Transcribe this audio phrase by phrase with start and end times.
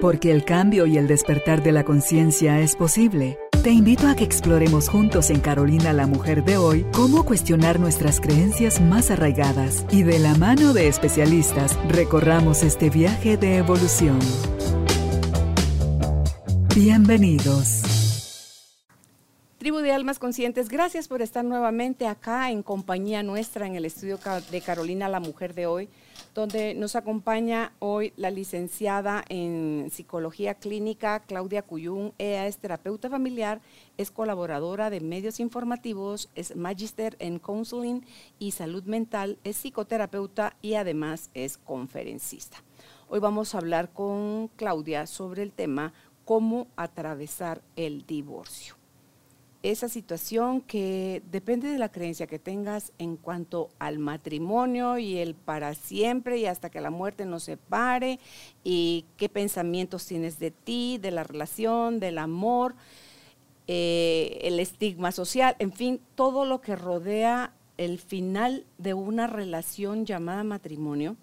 [0.00, 3.38] Porque el cambio y el despertar de la conciencia es posible.
[3.62, 8.20] Te invito a que exploremos juntos en Carolina la Mujer de hoy cómo cuestionar nuestras
[8.20, 14.18] creencias más arraigadas y de la mano de especialistas recorramos este viaje de evolución.
[16.74, 17.82] Bienvenidos.
[19.58, 24.18] Tribu de Almas Conscientes, gracias por estar nuevamente acá en compañía nuestra en el estudio
[24.50, 25.88] de Carolina la Mujer de hoy
[26.34, 32.12] donde nos acompaña hoy la licenciada en Psicología Clínica Claudia Cuyún.
[32.18, 33.60] Ella es terapeuta familiar,
[33.96, 38.04] es colaboradora de medios informativos, es magister en counseling
[38.40, 42.56] y salud mental, es psicoterapeuta y además es conferencista.
[43.08, 45.92] Hoy vamos a hablar con Claudia sobre el tema
[46.24, 48.74] cómo atravesar el divorcio
[49.64, 55.34] esa situación que depende de la creencia que tengas en cuanto al matrimonio y el
[55.34, 58.20] para siempre y hasta que la muerte nos separe
[58.62, 62.74] y qué pensamientos tienes de ti, de la relación, del amor,
[63.66, 70.04] eh, el estigma social, en fin, todo lo que rodea el final de una relación
[70.04, 71.16] llamada matrimonio.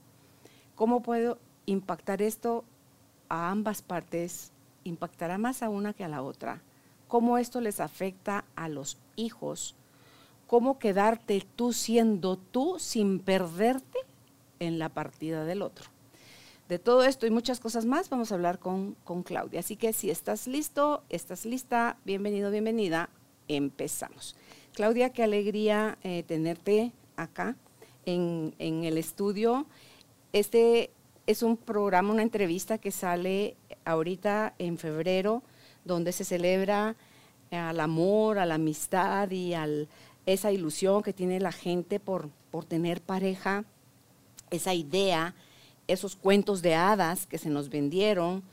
[0.74, 2.66] ¿Cómo puedo impactar esto
[3.30, 4.52] a ambas partes?
[4.84, 6.64] ¿Impactará más a una que a la otra?
[7.12, 9.76] Cómo esto les afecta a los hijos,
[10.48, 14.00] cómo quedarte tú siendo tú sin perderte
[14.62, 15.90] en la partida del otro.
[16.70, 19.60] De todo esto y muchas cosas más vamos a hablar con, con Claudia.
[19.60, 23.10] Así que si estás listo, estás lista, bienvenido, bienvenida,
[23.50, 24.38] empezamos.
[24.74, 27.58] Claudia, qué alegría eh, tenerte acá
[28.06, 29.66] en, en el estudio.
[30.32, 30.92] Este
[31.28, 35.44] es un programa, una entrevista que sale ahorita en febrero
[35.86, 36.96] donde se celebra
[37.50, 39.68] eh, al amor, a la amistad y a
[40.26, 43.66] esa ilusión que tiene la gente por, por tener pareja,
[44.50, 45.36] esa idea,
[45.88, 48.44] esos cuentos de hadas que se nos vendieron,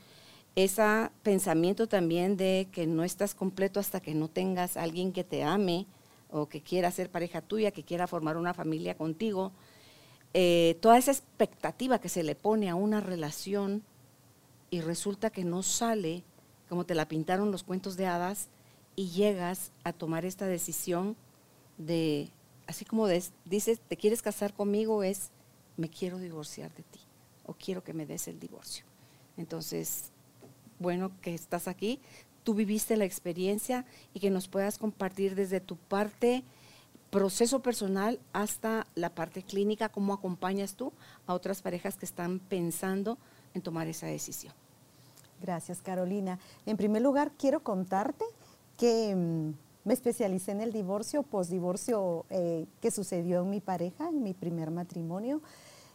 [0.55, 5.43] ese pensamiento también de que no estás completo hasta que no tengas alguien que te
[5.43, 5.85] ame
[6.31, 9.51] o que quiera ser pareja tuya, que quiera formar una familia contigo,
[10.33, 13.83] eh, toda esa expectativa que se le pone a una relación
[14.69, 16.23] y resulta que no sale
[16.69, 18.47] como te la pintaron los cuentos de hadas
[18.95, 21.17] y llegas a tomar esta decisión
[21.77, 22.29] de,
[22.67, 25.31] así como dices, te quieres casar conmigo, es,
[25.77, 26.99] me quiero divorciar de ti
[27.45, 28.85] o quiero que me des el divorcio.
[29.37, 30.11] Entonces,
[30.77, 31.99] bueno que estás aquí,
[32.43, 36.43] tú viviste la experiencia y que nos puedas compartir desde tu parte
[37.09, 40.93] proceso personal hasta la parte clínica, cómo acompañas tú
[41.25, 43.17] a otras parejas que están pensando
[43.53, 44.53] en tomar esa decisión.
[45.41, 46.39] Gracias, Carolina.
[46.65, 48.25] En primer lugar, quiero contarte
[48.77, 49.53] que mm,
[49.85, 54.71] me especialicé en el divorcio, postdivorcio eh, que sucedió en mi pareja, en mi primer
[54.71, 55.41] matrimonio.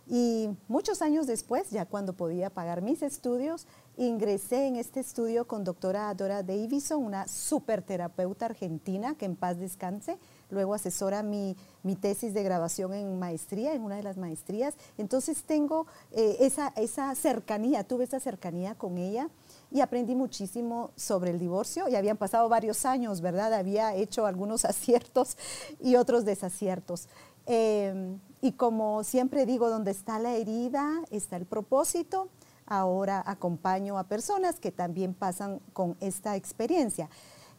[0.06, 3.66] Y muchos años después, ya cuando podía pagar mis estudios,
[3.96, 10.18] ingresé en este estudio con doctora Dora Davison, una superterapeuta argentina que en paz descanse.
[10.54, 11.56] Luego asesora mi,
[12.00, 14.74] tesis de grabación en maestría, en una de las maestrías.
[14.96, 19.28] Entonces tengo eh, esa, esa cercanía, tuve esa cercanía con ella
[19.70, 21.88] y aprendí muchísimo sobre el divorcio.
[21.88, 23.52] Y habían pasado varios años, ¿verdad?
[23.52, 25.36] Había hecho algunos aciertos
[25.80, 27.08] y otros desaciertos.
[27.46, 32.28] Em, y como siempre digo, donde está la herida, está el propósito.
[32.66, 37.10] Ahora acompaño a personas que también pasan con esta experiencia.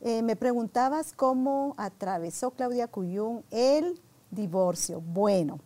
[0.07, 3.99] Eh, me preguntabas cómo atravesó Claudia Cuyún el
[4.29, 5.01] divorcio.
[5.01, 5.59] Bueno,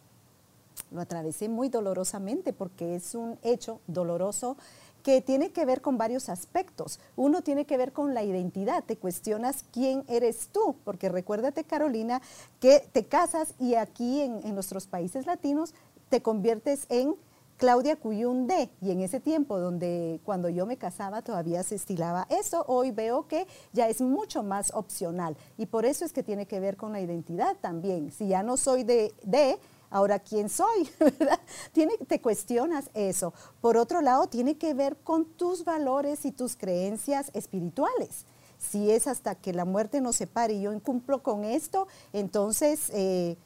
[0.91, 4.55] lo atravesé muy dolorosamente porque es un hecho doloroso
[5.03, 7.01] que tiene que ver con varios aspectos.
[7.17, 12.21] Uno tiene que ver con la identidad, te cuestionas quién eres tú, porque recuérdate Carolina
[12.61, 15.73] que te casas y aquí en, nuestros países latinos
[16.07, 17.13] te conviertes en
[17.59, 22.63] Claudia Cuyunde, y en ese tiempo donde cuando yo me casaba todavía se estilaba eso,
[22.69, 26.61] hoy veo que ya es mucho más opcional y por eso es que tiene que
[26.61, 28.13] ver con la identidad también.
[28.13, 29.59] Si ya no soy de, de
[29.89, 30.89] ahora quién soy,
[31.73, 33.33] Tiene, te cuestionas eso.
[33.59, 38.25] Por otro lado, tiene que ver con tus valores y tus creencias espirituales.
[38.57, 43.37] Si es hasta que la muerte nos separe y yo incumplo con esto, entonces eh,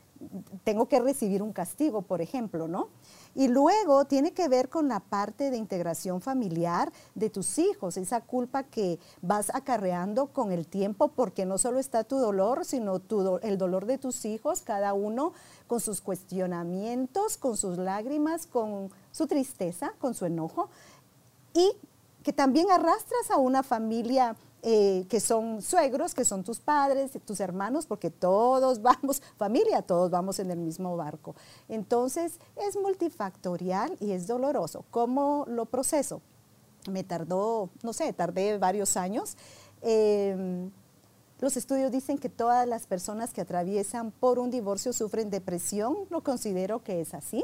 [0.64, 2.90] tengo que recibir un castigo, por ejemplo, ¿no?
[3.36, 8.22] Y luego tiene que ver con la parte de integración familiar de tus hijos, esa
[8.22, 13.02] culpa que vas acarreando con el tiempo, porque no solo está tu dolor, sino
[13.42, 15.34] el dolor de tus hijos, cada uno
[15.68, 20.70] con sus cuestionamientos, con sus lágrimas, con su tristeza, con su enojo,
[21.54, 21.72] y
[22.24, 27.40] que también arrastras a una familia eh, que son suegros, que son tus padres, tus
[27.40, 31.36] hermanos, porque todos vamos, familia, todos vamos en el mismo barco.
[31.70, 34.86] Entonces es multifactorial y es doloroso.
[34.90, 36.22] ¿Cómo lo proceso?
[36.90, 39.38] me tardó, no sé, tardé varios años.
[39.82, 40.72] Em,
[41.40, 46.24] los estudios dicen que todas las personas que atraviesan por un divorcio sufren depresión, lo
[46.24, 47.44] considero que es así.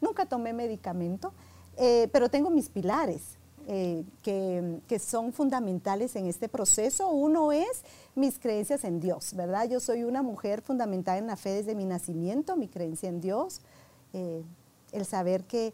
[0.00, 1.32] Nunca tomé medicamento,
[1.76, 3.39] eh, pero tengo mis pilares.
[3.72, 7.08] Eh, que, que, son fundamentales en este proceso.
[7.10, 7.84] Uno es
[8.16, 9.68] mis creencias en Dios, ¿verdad?
[9.70, 13.60] Yo soy una mujer fundamental en la fe desde mi nacimiento, mi creencia en Dios,
[14.12, 14.42] eh,
[14.90, 15.72] el saber que,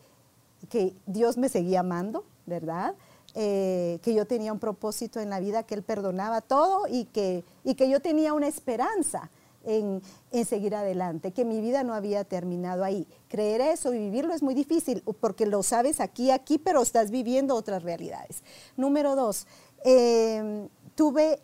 [0.69, 2.94] que, Dios me seguía amando, ¿verdad?
[3.34, 7.44] Eh, que yo tenía un propósito en la vida, que Él perdonaba todo y que,
[7.64, 9.31] y que yo tenía una esperanza
[9.66, 10.02] en,
[10.44, 13.06] seguir adelante, que mi vida no había terminado ahí.
[13.28, 17.54] Creer eso y vivirlo es muy difícil porque lo sabes aquí, aquí, pero estás viviendo
[17.54, 18.42] otras realidades.
[18.76, 19.46] Número dos,
[19.84, 21.40] eh, tuve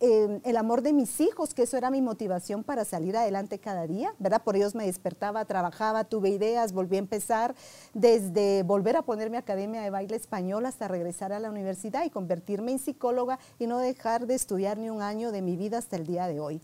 [0.00, 3.84] eh, el amor de mis hijos, que eso era mi motivación para salir adelante cada
[3.88, 4.42] día, ¿verdad?
[4.44, 7.56] Por ellos me despertaba, trabajaba, tuve ideas, volví a empezar
[7.94, 12.70] desde volver a ponerme academia de baile español hasta regresar a la universidad y convertirme
[12.70, 16.06] en psicóloga y no dejar de estudiar ni un año de mi vida hasta el
[16.06, 16.60] día de hoy.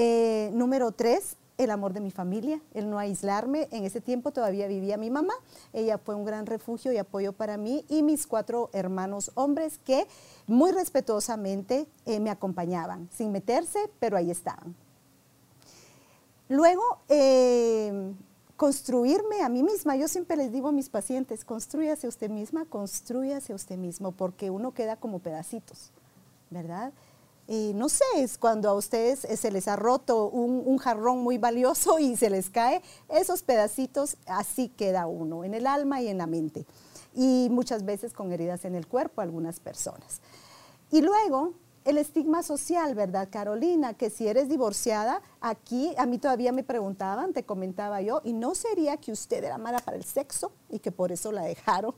[0.00, 3.66] Eh, número tres, el amor de mi familia, el no aislarme.
[3.72, 5.34] En ese tiempo todavía vivía mi mamá.
[5.72, 10.06] Ella fue un gran refugio y apoyo para mí y mis cuatro hermanos hombres que
[10.46, 14.76] muy respetuosamente eh, me acompañaban, sin meterse, pero ahí estaban.
[16.48, 18.12] Luego, eh,
[18.56, 19.96] construirme a mí misma.
[19.96, 24.74] Yo siempre les digo a mis pacientes, construyase usted misma, construyase usted mismo, porque uno
[24.74, 25.90] queda como pedacitos,
[26.50, 26.92] ¿verdad?
[27.48, 31.98] No sé, es cuando a ustedes eh, se les ha roto un, jarrón muy valioso
[31.98, 36.26] y se les cae, esos pedacitos, así queda uno, en el alma y en la
[36.26, 36.66] mente.
[37.14, 40.20] Y muchas veces con heridas en el cuerpo, algunas personas.
[40.90, 41.54] Y luego,
[41.84, 43.94] el estigma social, ¿verdad, Carolina?
[43.94, 48.54] Que si eres divorciada, aquí a mí todavía me preguntaban, te comentaba yo, ¿y no
[48.54, 51.94] sería que usted era mala para el sexo y que por eso la dejaron?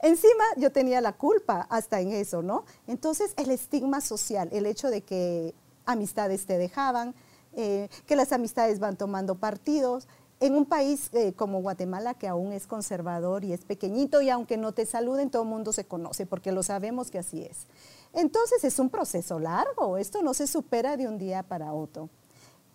[0.00, 2.64] Encima yo tenía la culpa hasta en eso, ¿no?
[2.86, 5.54] Entonces el estigma social, el hecho de que
[5.86, 7.14] amistades te dejaban,
[7.54, 10.08] eh, que las amistades van tomando partidos,
[10.38, 14.58] en un país eh, como Guatemala, que aún es conservador y es pequeñito, y aunque
[14.58, 17.66] no te saluden, todo el mundo se conoce, porque lo sabemos que así es.
[18.12, 22.10] Entonces es un proceso largo, esto no se supera de un día para otro.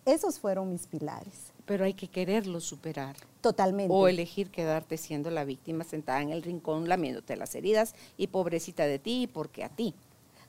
[0.04, 3.16] Esos fueron mis pilares pero hay que quererlo superar.
[3.40, 3.92] Totalmente.
[3.92, 8.86] O elegir quedarte siendo la víctima sentada en el rincón lamiéndote las heridas y pobrecita
[8.86, 9.94] de ti, porque a ti.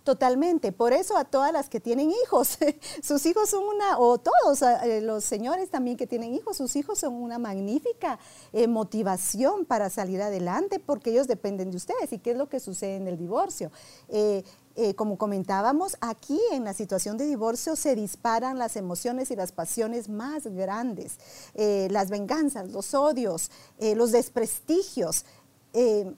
[0.04, 2.58] Totalmente, por eso a todas las que tienen hijos,
[3.02, 7.00] sus hijos son una, o todos eh, los señores también que tienen hijos, sus hijos
[7.00, 8.20] son una magnífica
[8.52, 12.12] eh, motivación para salir adelante porque ellos dependen de ustedes.
[12.12, 13.72] ¿Y qué es lo que sucede en el divorcio?
[14.10, 14.44] Eh,
[14.76, 19.52] eh, como comentábamos, aquí en la situación de divorcio se disparan las emociones y las
[19.52, 21.20] pasiones más grandes,
[21.54, 25.26] eh, las venganzas, los odios, eh, los desprestigios.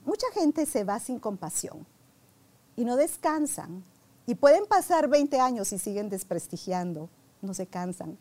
[0.06, 1.86] mucha gente se va sin compasión
[2.76, 3.84] y no descansan.
[4.26, 7.10] Y pueden pasar 20 años y siguen desprestigiando,
[7.42, 8.18] no se cansan.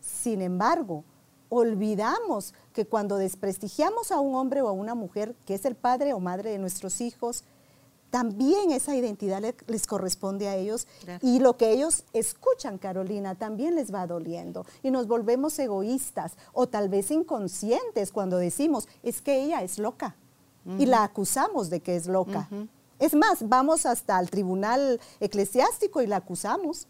[0.00, 1.04] Sin embargo,
[1.48, 6.12] olvidamos que cuando desprestigiamos a un hombre o a una mujer, que es el padre
[6.12, 7.44] o madre de nuestros hijos,
[8.14, 10.86] también esa identidad les, corresponde a ellos
[11.20, 14.66] y lo que ellos escuchan, Carolina, también les va doliendo.
[14.84, 20.14] Y nos volvemos egoístas o tal vez inconscientes cuando decimos, es que ella es loca
[20.78, 22.48] y la acusamos de que es loca.
[23.00, 26.86] Es más, vamos hasta el tribunal eclesiástico y la acusamos.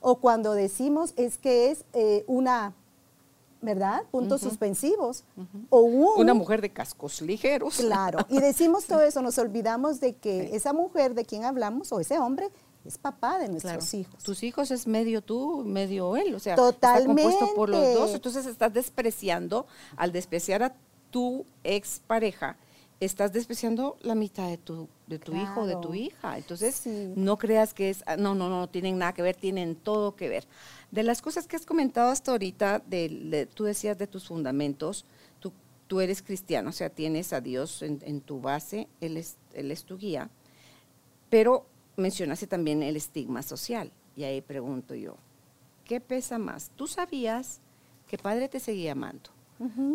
[0.00, 2.74] O cuando decimos es que es eh, una
[3.62, 4.02] ¿verdad?
[4.10, 5.24] Puntos suspensivos.
[5.70, 7.76] o Una mujer de cascos ligeros.
[7.76, 12.00] Claro, y decimos todo eso, nos olvidamos de que esa mujer de quien hablamos o
[12.00, 12.50] ese hombre
[12.84, 14.22] es papá de nuestros hijos.
[14.24, 17.22] Tus hijos es medio tú, medio él, o sea, Totalmente.
[17.22, 19.66] está compuesto por los dos, entonces estás despreciando,
[19.96, 20.74] al despreciar a
[21.10, 22.56] tu expareja,
[23.04, 26.38] estás despreciando la mitad de tu, de tu hijo o de tu hija.
[26.38, 30.28] Entonces, no creas que es, no, no, no, tienen nada que ver, tienen todo que
[30.28, 30.46] ver.
[30.90, 35.04] De las cosas que has comentado hasta ahorita, de, tú decías de tus fundamentos,
[35.40, 35.52] tú,
[35.88, 39.84] tú, eres cristiano, o sea, tienes a Dios en, tu base, él es, él es
[39.84, 40.30] tu guía,
[41.28, 41.66] pero
[41.96, 43.90] mencionaste también el estigma social.
[44.14, 45.16] Y ahí pregunto yo,
[45.84, 46.70] ¿qué pesa más?
[46.76, 47.60] ¿Tú sabías
[48.06, 49.30] que Padre te seguía amando?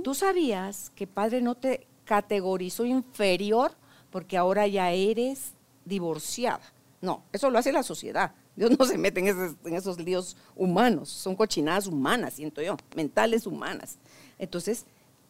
[0.02, 3.72] ¿Tú sabías que Padre no te categorizó inferior
[4.10, 5.52] porque ahora ya eres
[5.86, 6.62] divorciada?
[7.02, 8.34] No, eso lo hace la sociedad.
[8.56, 12.76] Dios no se mete en esos, en esos líos humanos, son cochinadas humanas, siento yo,
[12.96, 14.00] mentales humanas.
[14.40, 14.86] Entonces,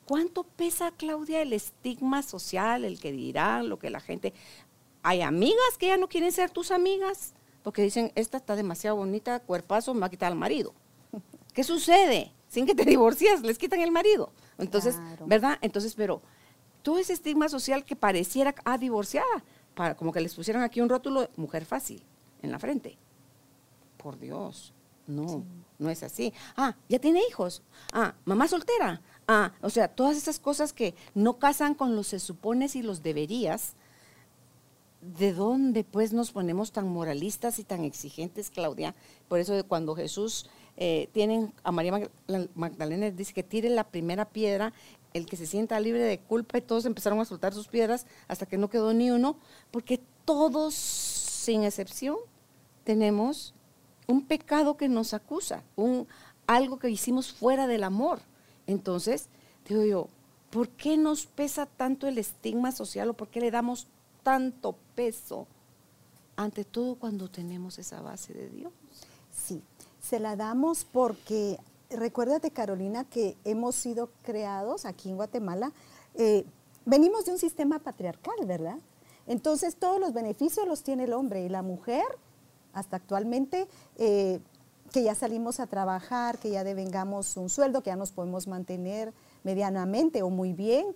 [0.05, 4.33] ¿cuánto pesa, Claudia, el estigma social, el que dirán, lo que la gente...
[5.03, 7.33] Hay amigas que ya no quieren ser tus amigas
[7.67, 10.73] porque dicen, esta está demasiado bonita, cuerpazo, me va a quitar al marido.
[11.53, 12.31] ¿Qué sucede?
[12.47, 14.31] Sin que te divorcias, les quitan el marido.
[14.57, 15.57] Entonces, ¿verdad?
[15.61, 16.21] Entonces, pero
[16.87, 19.43] todo ese estigma social que pareciera, ah, divorciada,
[19.75, 22.01] para, como que les pusieran aquí un rótulo, mujer fácil,
[22.41, 22.97] en la frente.
[23.97, 24.73] Por Dios,
[25.05, 25.43] no,
[25.79, 26.31] no es así.
[26.55, 27.61] Ah, ya tiene hijos.
[27.91, 29.01] Ah, mamá soltera.
[29.27, 33.03] Ah, o sea, todas esas cosas que no casan con los se supones y los
[33.03, 33.73] deberías.
[35.01, 38.95] ¿De dónde pues nos ponemos tan moralistas y tan exigentes, Claudia?
[39.27, 42.09] Por eso de cuando Jesús eh, tienen a María
[42.53, 44.73] Magdalena, dice que tire la primera piedra,
[45.17, 48.45] el que se sienta libre de culpa y todos empezaron a soltar sus piedras hasta
[48.45, 49.37] que no quedó ni uno,
[49.71, 52.17] porque todos, sin excepción,
[52.83, 53.53] tenemos
[54.07, 56.07] un pecado que nos acusa, un,
[56.47, 58.19] algo que hicimos fuera del amor.
[58.65, 59.29] Entonces,
[59.67, 60.09] digo yo,
[60.49, 63.87] ¿por qué nos pesa tanto el estigma social o por qué le damos
[64.23, 65.47] tanto peso?
[66.35, 68.71] Ante todo cuando tenemos esa base de Dios.
[69.31, 69.61] Sí,
[69.99, 71.57] se la damos porque,
[71.89, 75.71] recuérdate Carolina, que hemos sido creados aquí en Guatemala,
[76.15, 76.45] eh,
[76.85, 78.77] venimos de un sistema patriarcal, ¿verdad?
[79.27, 82.05] Entonces todos los beneficios los tiene el hombre y la mujer
[82.73, 83.67] hasta actualmente,
[83.97, 84.39] eh,
[84.91, 89.13] que ya salimos a trabajar, que ya devengamos un sueldo, que ya nos podemos mantener
[89.43, 90.87] medianamente o muy bien.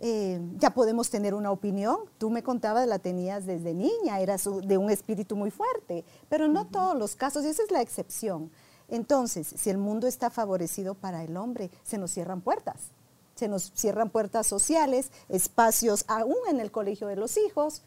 [0.00, 1.96] Eh, ya podemos tener una opinión.
[2.18, 6.66] Tú me contabas, la tenías desde niña, eras de un espíritu muy fuerte, pero no
[6.66, 8.50] todos los casos, esa es la excepción.
[8.92, 12.90] Entonces, si el mundo está favorecido para el hombre, se nos cierran puertas.
[13.34, 17.80] Se nos cierran puertas sociales, espacios aún en el colegio de los hijos,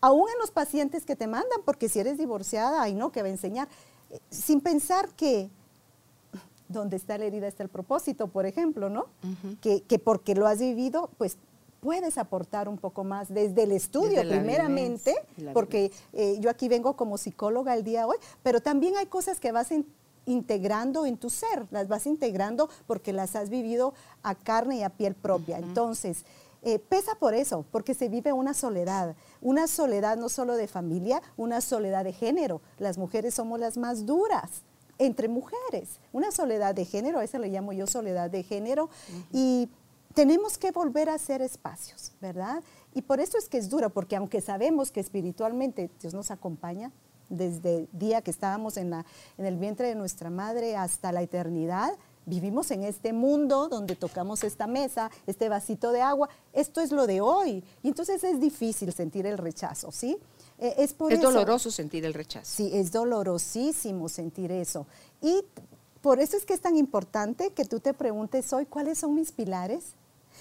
[0.00, 3.28] aún en los pacientes que te mandan, porque si eres divorciada, ay no, que va
[3.28, 3.68] a enseñar,
[4.10, 5.50] eh, sin pensar que
[6.68, 9.08] donde está la herida está el propósito, por ejemplo, ¿no?
[9.60, 11.36] que, porque lo has vivido, pues
[11.80, 15.14] puedes aportar un poco más desde el estudio, primeramente,
[15.52, 19.38] porque eh, yo aquí vengo como psicóloga el día de hoy, pero también hay cosas
[19.38, 19.70] que vas
[20.26, 24.90] integrando en tu ser, las vas integrando porque las has vivido a carne y a
[24.90, 25.58] piel propia.
[25.58, 26.24] Entonces,
[26.62, 31.22] eh, pesa por eso, porque se vive una soledad, una soledad no solo de familia,
[31.36, 32.60] una soledad de género.
[32.78, 34.62] Las mujeres somos las más duras
[34.98, 38.88] entre mujeres, una soledad de género, a esa le llamo yo soledad de género,
[39.30, 39.68] y
[40.14, 42.62] tenemos que volver a hacer espacios, ¿verdad?
[42.94, 46.90] Y por eso es que es duro, porque aunque sabemos que espiritualmente Dios nos acompaña,
[47.28, 49.04] desde el día que estábamos en, la,
[49.38, 51.92] en el vientre de nuestra madre hasta la eternidad,
[52.26, 57.06] vivimos en este mundo donde tocamos esta mesa, este vasito de agua, esto es lo
[57.06, 57.64] de hoy.
[57.82, 60.18] Y entonces es difícil sentir el rechazo, ¿sí?
[60.58, 62.50] Eh, es, es doloroso sentir el rechazo.
[62.50, 64.86] Sí, es dolorosísimo sentir eso.
[65.22, 65.44] Y
[66.00, 69.32] por eso es que es tan importante que tú te preguntes hoy, ¿cuáles son mis
[69.32, 69.94] pilares?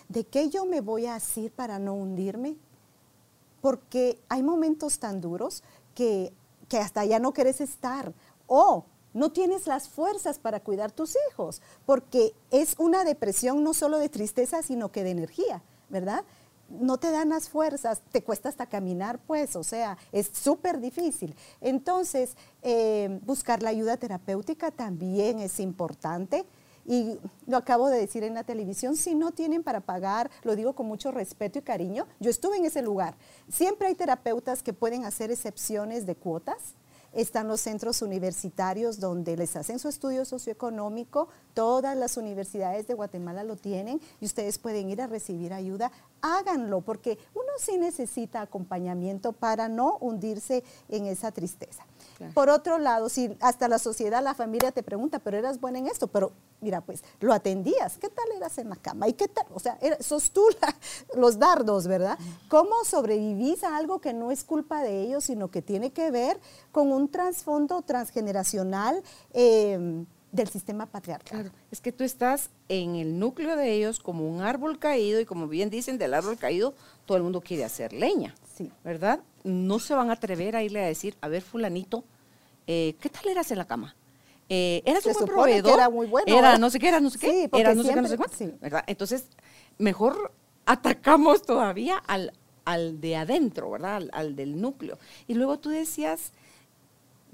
[0.10, 2.56] ¿De qué yo me voy a asir para no hundirme?
[3.62, 5.64] Porque hay momentos tan duros
[5.94, 6.34] que,
[6.68, 8.14] que hasta ya no quieres estar.
[8.48, 13.98] O no tienes las fuerzas para cuidar tus hijos, porque es una depresión no solo
[13.98, 16.26] de tristeza, sino que de energía, ¿verdad?
[16.68, 21.34] No te dan las fuerzas, te cuesta hasta caminar, pues, o sea, es súper difícil.
[21.62, 26.46] Entonces, eh, buscar la ayuda terapéutica también es importante.
[26.86, 30.74] Y lo acabo de decir en la televisión, si no tienen para pagar, lo digo
[30.74, 33.16] con mucho respeto y cariño, yo estuve en ese lugar.
[33.50, 36.76] Siempre hay terapeutas que pueden hacer excepciones de cuotas,
[37.16, 43.46] están los centros universitarios donde les hacen su estudio socioeconómico, todas las universidades de Guatemala
[43.46, 49.32] lo tienen y ustedes pueden ir a recibir ayuda, háganlo porque uno sí necesita acompañamiento
[49.32, 51.86] para no hundirse en esa tristeza.
[52.34, 55.88] Por otro lado, si hasta la sociedad, la familia te pregunta, pero eras buena en
[55.88, 56.32] esto, pero
[56.62, 59.08] mira, pues lo atendías, ¿qué tal eras en la cama?
[59.08, 59.46] ¿Y qué tal?
[59.54, 60.44] O sea, sos tú
[61.16, 62.18] los dardos, ¿verdad?
[62.48, 66.40] ¿Cómo sobrevivís a algo que no es culpa de ellos, sino que tiene que ver
[66.72, 69.04] con un trasfondo transgeneracional?
[69.34, 70.06] Em,
[70.36, 71.44] del sistema patriarcal.
[71.44, 75.26] Claro, es que tú estás en el núcleo de ellos como un árbol caído y
[75.26, 76.74] como bien dicen, del árbol caído
[77.06, 78.72] todo el mundo quiere hacer leña, sí.
[78.84, 79.22] ¿verdad?
[79.46, 82.04] No se van a atrever a irle a decir, a ver fulanito,
[82.68, 83.96] eh, ¿qué tal eras en la cama?
[84.50, 85.74] Eh, eras un buen proveedor.
[85.74, 86.26] era muy bueno.
[86.28, 87.50] Era no sé qué, era no sé qué.
[87.54, 88.38] era no sé qué, no sé cuánto.
[88.60, 88.84] ¿verdad?
[88.88, 89.28] Entonces,
[89.78, 90.32] mejor
[90.66, 92.34] atacamos todavía al,
[92.66, 94.08] al de adentro, ¿verdad?
[94.12, 94.98] Al, del núcleo.
[95.28, 96.32] Y luego tú decías,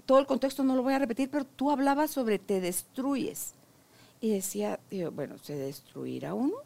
[0.05, 3.55] todo el contexto no lo voy a repetir, pero tú hablabas sobre te destruyes.
[4.19, 4.79] Y decía,
[5.13, 6.57] bueno, ¿se destruirá uno?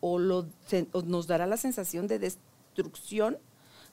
[0.00, 0.46] ¿O, lo,
[0.92, 3.38] o nos dará la sensación de destrucción?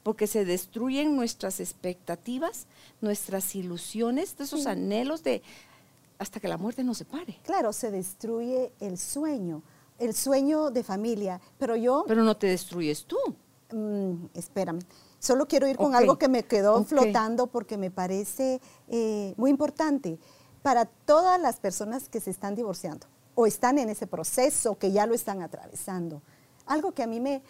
[0.05, 2.67] Porque se destruyen nuestras expectativas,
[3.01, 5.41] nuestras ilusiones, esos anhelos de
[6.19, 7.39] hasta que la muerte nos separe.
[7.43, 9.63] Claro, se destruye el sueño,
[9.97, 12.05] el sueño de familia, pero yo...
[12.07, 13.17] Pero no te destruyes tú.
[13.71, 14.79] Mm, espérame.
[15.17, 20.19] Solo quiero ir con algo que me quedó flotando porque me parece eh, muy importante
[20.61, 25.07] para todas las personas que se están divorciando o están en ese proceso, que ya
[25.07, 26.21] lo están atravesando.
[26.65, 27.41] Algo que a mí me,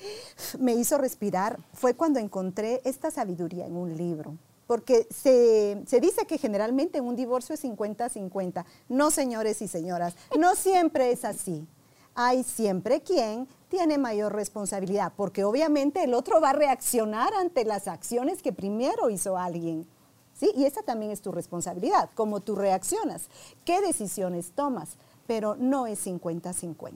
[0.60, 4.36] me hizo respirar fue cuando encontré esta sabiduría en un libro.
[4.68, 8.66] Porque se, se, dice que generalmente un divorcio es 50-50.
[8.90, 11.68] No, señores y señoras, no siempre es así.
[12.16, 17.88] Hay siempre quien tiene mayor responsabilidad, porque obviamente el otro va a reaccionar ante las
[17.88, 19.86] acciones que primero hizo alguien.
[20.34, 20.52] ¿sí?
[20.56, 23.28] Y esa también es tu responsabilidad, cómo tú reaccionas,
[23.66, 26.94] qué decisiones tomas, pero no es 50-50.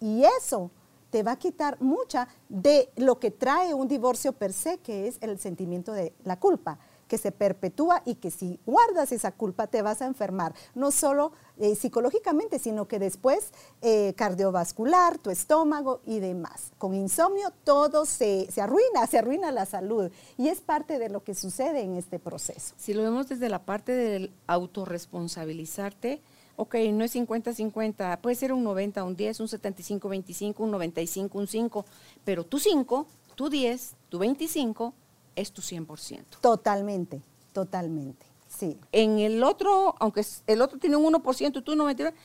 [0.00, 0.70] Y eso
[1.14, 5.18] te va a quitar mucha de lo que trae un divorcio per se, que es
[5.20, 9.80] el sentimiento de la culpa, que se perpetúa y que si guardas esa culpa te
[9.80, 16.18] vas a enfermar, no solo eh, psicológicamente, sino que después eh, cardiovascular, tu estómago y
[16.18, 16.72] demás.
[16.78, 21.22] Con insomnio todo se, se arruina, se arruina la salud y es parte de lo
[21.22, 22.74] que sucede en este proceso.
[22.76, 26.22] Si lo vemos desde la parte del autorresponsabilizarte,
[26.56, 31.46] ok, no es 50-50, puede ser un 90, un 10, un 75-25, un 95, un
[31.46, 31.84] 5,
[32.24, 34.94] pero tu 5, tu 10, tu 25
[35.36, 36.24] es tu 100%.
[36.40, 38.78] Totalmente, totalmente, sí.
[38.92, 42.16] En el otro, aunque el otro tiene un 1% y tú 99,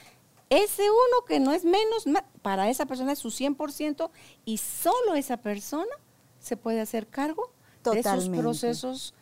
[0.50, 2.06] ese uno que no es menos,
[2.42, 4.10] para esa persona es su 100%
[4.46, 5.92] y solo esa persona
[6.40, 7.52] se puede hacer cargo
[7.84, 9.14] de esos procesos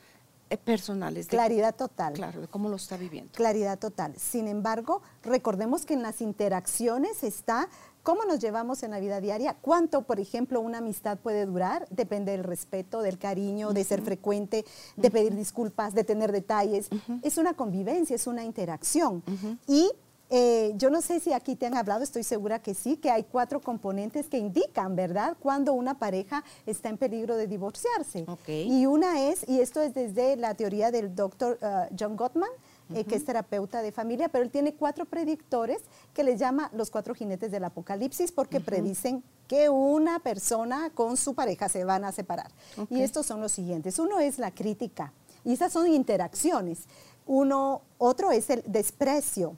[0.50, 1.27] eh, personales.
[1.27, 2.13] Claridad total.
[2.13, 3.32] Claro, de cómo lo está viviendo.
[3.34, 4.16] Claridad total.
[4.18, 7.70] Sin embargo, recordemos que en las interacciones está
[8.08, 12.32] cómo nos llevamos en la vida diaria, cuánto, por ejemplo, una amistad puede durar, depende
[12.32, 14.63] del respeto, del cariño, de ser frecuente,
[14.96, 16.88] de pedir disculpas, de tener detalles.
[17.22, 19.24] Es una convivencia, es una interacción.
[19.68, 19.92] Y
[20.29, 23.24] eh, yo no sé si aquí te han hablado, estoy segura que sí, que hay
[23.24, 28.25] cuatro componentes que indican, ¿verdad?, cuando una pareja está en peligro de divorciarse.
[28.48, 32.50] Y una es, y esto es desde la teoría del doctor uh, John Gottman,
[32.93, 35.79] eh, que es terapeuta de familia, pero él tiene cuatro predictores
[36.13, 41.34] que les llama los cuatro jinetes del apocalipsis porque predicen que una persona con su
[41.34, 42.51] pareja se van a separar.
[42.89, 44.00] Y estos son los siguientes.
[44.00, 46.85] Uno es la crítica, y esas son interacciones.
[47.25, 49.55] Uno, otro es el desprecio,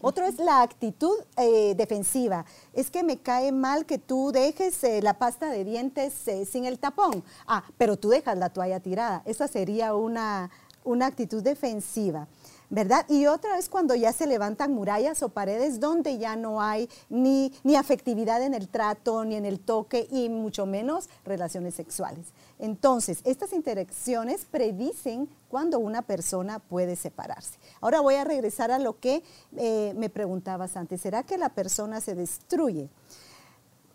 [0.00, 2.44] Otro es la actitud eh, defensiva.
[2.72, 6.64] Es que me cae mal que tú dejes eh, la pasta de dientes eh, sin
[6.64, 7.22] el tapón.
[7.46, 9.22] Ah, pero tú dejas la toalla tirada.
[9.24, 10.50] Esa sería una,
[10.84, 12.26] una actitud defensiva.
[12.70, 13.04] ¿Verdad?
[13.08, 17.52] Y otra es cuando ya se levantan murallas o paredes donde ya no hay ni,
[17.64, 22.28] ni afectividad en el trato, ni en el toque, y mucho menos relaciones sexuales.
[22.58, 27.58] Entonces, estas interacciones predicen cuando una persona puede separarse.
[27.80, 29.24] Ahora voy a regresar a lo que
[29.56, 31.00] eh, me preguntabas antes.
[31.00, 32.88] ¿Será que la persona se destruye?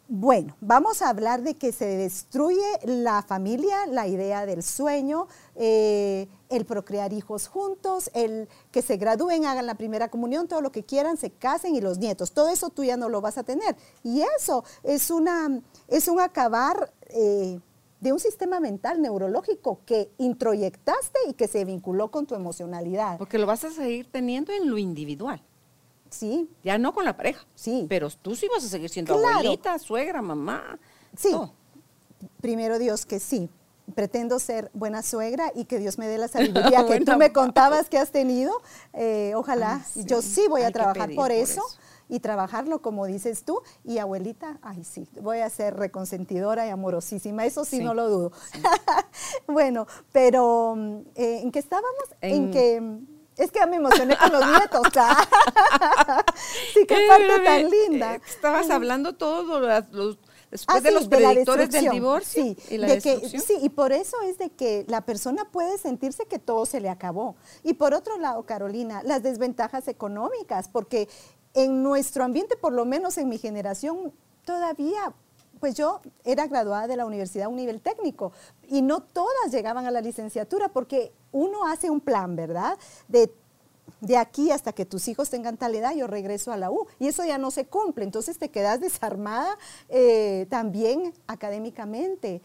[0.07, 6.27] Bueno, vamos a hablar de que se destruye la familia, la idea del sueño, eh,
[6.49, 10.83] el procrear hijos juntos, el que se gradúen, hagan la primera comunión, todo lo que
[10.83, 12.33] quieran, se casen y los nietos.
[12.33, 13.75] Todo eso tú ya no lo vas a tener.
[14.03, 17.59] Y eso es, una, es un acabar eh,
[17.99, 23.17] de un sistema mental neurológico que introyectaste y que se vinculó con tu emocionalidad.
[23.17, 25.41] Porque lo vas a seguir teniendo en lo individual.
[26.15, 26.49] Sí.
[26.63, 27.45] Ya no con la pareja.
[27.56, 27.86] Sí.
[27.89, 30.80] Pero tú sí vas a seguir siendo abuelita, suegra, mamá.
[31.17, 31.36] Sí.
[32.41, 33.49] Primero Dios que sí.
[33.93, 37.89] Pretendo ser buena suegra y que Dios me dé la sabiduría que tú me contabas
[37.89, 38.54] que has tenido.
[38.93, 39.86] Eh, ojalá.
[39.95, 41.62] Yo sí voy a trabajar por, eso,
[42.08, 43.62] y trabajarlo como dices tú.
[43.84, 47.45] Y abuelita, ay sí, voy a ser reconsentidora y amorosísima.
[47.45, 48.32] Eso sí, no lo dudo.
[49.47, 50.78] bueno, pero
[51.15, 52.06] eh, ¿en qué estábamos?
[52.21, 53.06] en que
[53.38, 54.82] es que ya me emocioné con los nietos.
[56.74, 58.15] sí, qué parte tan linda.
[58.15, 60.17] Eh, estabas hablando todos los,
[60.52, 63.91] después ah, de los predictores del divorcio sí, y la de que, sí, y por
[63.91, 67.36] eso es de que la persona puede sentirse que todo se le acabó.
[67.63, 71.10] Y por otro lado, Carolina, las desventajas económicas, porque
[71.54, 74.13] en nuestro ambiente, por lo menos en mi generación,
[74.45, 75.13] todavía
[75.59, 78.31] pues yo era graduada de la universidad a un nivel técnico
[78.67, 82.77] y no todas llegaban a la licenciatura porque uno hace un plan, ¿verdad?
[83.07, 83.31] De
[84.01, 86.87] de aquí hasta que tus hijos tengan tal edad, yo regreso a la U.
[86.99, 88.03] Y eso ya no se cumple.
[88.03, 89.57] Entonces te quedas desarmada
[89.89, 92.41] eh, también académicamente.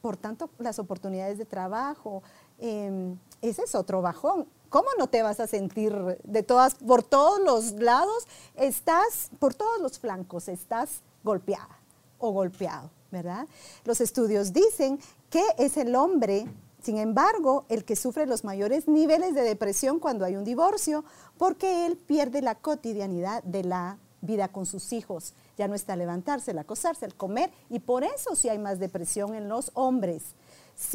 [0.00, 2.22] Por tanto, las oportunidades de trabajo,
[2.58, 4.46] em, ese es otro bajón.
[4.68, 8.26] ¿Cómo no te vas a sentir de todas, por todos los lados?
[8.54, 11.81] Estás, por todos los flancos, estás golpeada
[12.22, 13.46] o golpeado, ¿verdad?
[13.84, 16.46] Los estudios dicen que es el hombre,
[16.82, 21.04] sin embargo, el que sufre los mayores niveles de depresión cuando hay un divorcio,
[21.36, 25.34] porque él pierde la cotidianidad de la vida con sus hijos.
[25.58, 29.34] Ya no está levantarse, el acosarse, el comer, y por eso sí hay más depresión
[29.34, 30.34] en los hombres.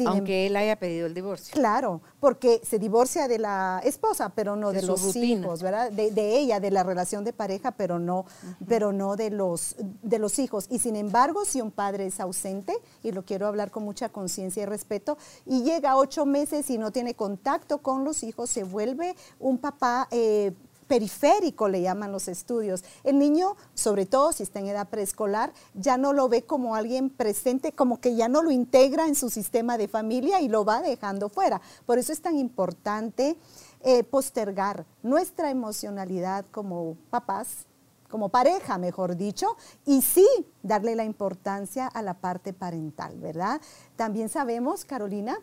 [0.06, 1.52] Aunque él haya pedido el divorcio.
[1.54, 5.90] Claro, porque se divorcia de la esposa, pero no de, los hijos, ¿verdad?
[5.90, 8.26] De, ella, de la relación de pareja, pero no,
[8.68, 10.66] pero no de los, de los hijos.
[10.70, 14.62] Y sin embargo, si un padre es ausente, y lo quiero hablar con mucha conciencia
[14.62, 19.14] y respeto, y llega ocho meses y no tiene contacto con los hijos, se vuelve
[19.40, 20.52] un papá eh,
[20.88, 22.82] periférico, le llaman los estudios.
[23.04, 27.10] El niño, sobre todo si está en edad preescolar, ya no lo ve como alguien
[27.10, 30.82] presente, como que ya no lo integra en su sistema de familia y lo va
[30.82, 31.60] dejando fuera.
[31.86, 33.36] Por eso es tan importante
[33.84, 37.66] eh, postergar nuestra emocionalidad como papás,
[38.08, 40.26] como pareja, mejor dicho, y sí
[40.62, 43.60] darle la importancia a la parte parental, ¿verdad?
[43.96, 45.38] También sabemos, Carolina,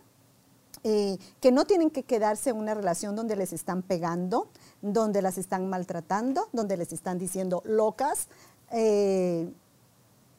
[0.87, 4.49] eh, que no tienen que quedarse en una relación donde les están pegando,
[4.83, 8.27] donde las están maltratando, donde les están diciendo locas,
[8.69, 9.51] eh,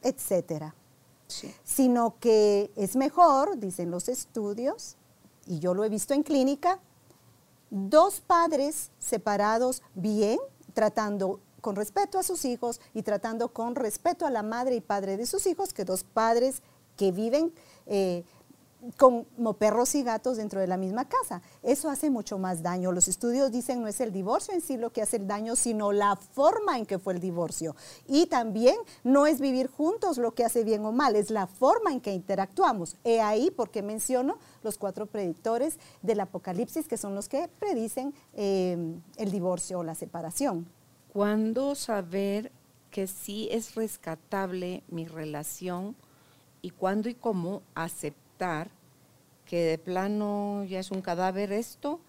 [0.01, 0.73] etcétera.
[1.65, 4.95] Sino que es mejor, dicen los estudios,
[5.47, 6.79] y yo lo he visto en clínica,
[7.69, 10.39] dos padres separados bien,
[10.73, 15.17] tratando con respeto a sus hijos y tratando con respeto a la madre y padre
[15.17, 16.61] de sus hijos, que dos padres
[16.95, 17.53] que viven
[17.85, 18.23] eh,
[18.95, 21.41] como perros y gatos dentro de la misma casa.
[21.63, 22.91] Eso hace mucho más daño.
[22.91, 25.91] Los estudios dicen no es el divorcio en sí lo que hace el daño, sino
[25.91, 27.75] la forma en que fue el divorcio.
[28.07, 31.91] Y también no es vivir juntos lo que hace bien o mal, es la forma
[31.91, 32.97] en que interactuamos.
[33.03, 38.77] He ahí porque menciono los cuatro predictores del Apocalipsis, que son los que predicen eh,
[39.17, 40.67] el divorcio o la separación.
[41.11, 42.51] ¿Cuándo saber
[42.91, 45.95] que sí es rescatable mi relación
[46.61, 48.26] y cuándo y cómo aceptar?
[49.45, 51.99] Que de plano ya es un cadáver esto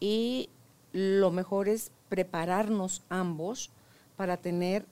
[0.00, 0.48] y
[0.92, 3.70] lo mejor es prepararnos ambos
[4.16, 4.86] para tener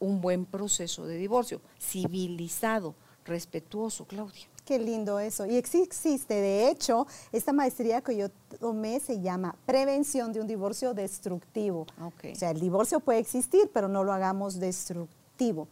[0.00, 4.46] un buen proceso de divorcio, civilizado, respetuoso, Claudia.
[4.64, 5.44] Qué lindo eso.
[5.46, 8.28] Y existe, de hecho, esta maestría que yo
[8.58, 11.86] tomé se llama Prevención de un divorcio destructivo.
[12.00, 15.68] O sea, el divorcio puede existir, pero no lo hagamos destructivo.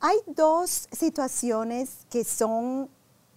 [0.00, 2.88] Hay dos situaciones que son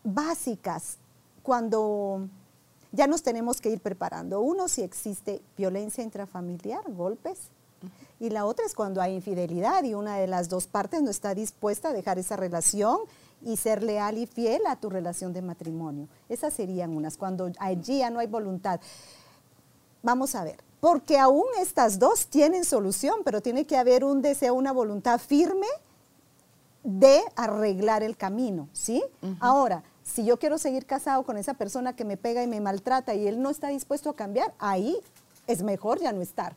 [0.08, 0.98] básicas
[1.44, 2.28] cuando
[2.92, 4.42] ya nos tenemos que ir preparando.
[4.42, 7.38] Uno, si existe violencia intrafamiliar, golpes,
[8.20, 11.36] y la otra es cuando hay infidelidad y una de las dos partes no está
[11.36, 13.00] dispuesta a dejar esa relación
[13.44, 16.08] y ser leal y fiel a tu relación de matrimonio.
[16.28, 18.80] Esas serían unas, cuando allí ya no hay voluntad.
[20.02, 24.56] Vamos a ver, porque aún estas dos tienen solución, pero tiene que haber un deseo,
[24.56, 25.68] una voluntad firme
[26.84, 29.04] de arreglar el camino, ¿sí?
[29.40, 33.14] Ahora, si yo quiero seguir casado con esa persona que me pega y me maltrata
[33.14, 34.98] y él no está dispuesto a cambiar, ahí
[35.48, 36.56] es mejor ya no estar.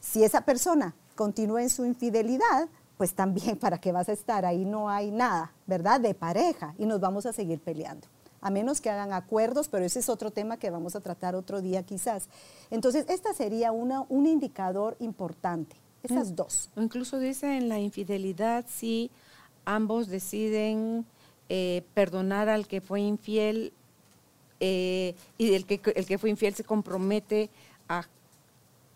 [0.00, 2.68] Si esa persona continúa en su infidelidad,
[2.98, 6.00] pues también para qué vas a estar, ahí no hay nada, ¿verdad?
[6.00, 8.08] De pareja y nos vamos a seguir peleando.
[8.40, 11.62] A menos que hagan acuerdos, pero ese es otro tema que vamos a tratar otro
[11.62, 12.28] día quizás.
[12.70, 16.34] Entonces, esta sería una, un indicador importante, esas mm.
[16.34, 16.70] dos.
[16.76, 19.12] incluso dice en la infidelidad, si
[19.64, 21.06] ambos deciden
[21.48, 23.72] eh, perdonar al que fue infiel
[24.60, 27.50] eh, y el que, el que fue infiel se compromete
[27.88, 28.06] a,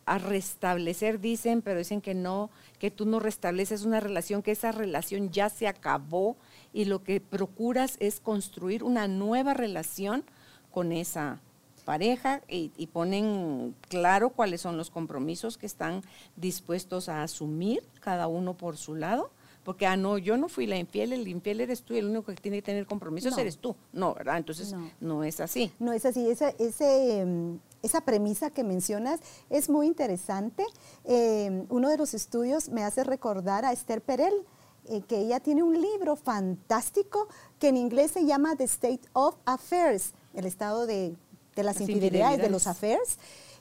[0.07, 4.71] a, restablecer, dicen, pero dicen que no, que tú no restableces una relación, que esa
[4.71, 6.37] relación ya se acabó
[6.73, 10.25] y lo que procuras es construir una nueva relación
[10.71, 11.41] con esa
[11.85, 16.03] pareja y, y ponen claro cuáles son los compromisos que están
[16.37, 19.31] dispuestos a asumir cada uno por su lado
[19.67, 22.27] porque, ah, no, yo no fui la infiel, el infiel eres tú y el único
[22.27, 23.75] que tiene que tener compromisos eres tú.
[23.93, 24.37] No, ¿verdad?
[24.37, 25.25] Entonces, no.
[25.25, 25.73] es así.
[25.81, 26.31] No es así.
[26.31, 29.19] Esa, ese, mm, esa premisa que mencionas
[29.51, 30.65] es muy interesante.
[31.05, 34.35] Eh, uno de los estudios me hace recordar a Esther Perel,
[34.89, 37.27] eh, que ella tiene un libro fantástico
[37.59, 41.17] que en inglés se llama The State of Affairs, el estado de,
[41.57, 43.19] las, infidelidades, de los affairs.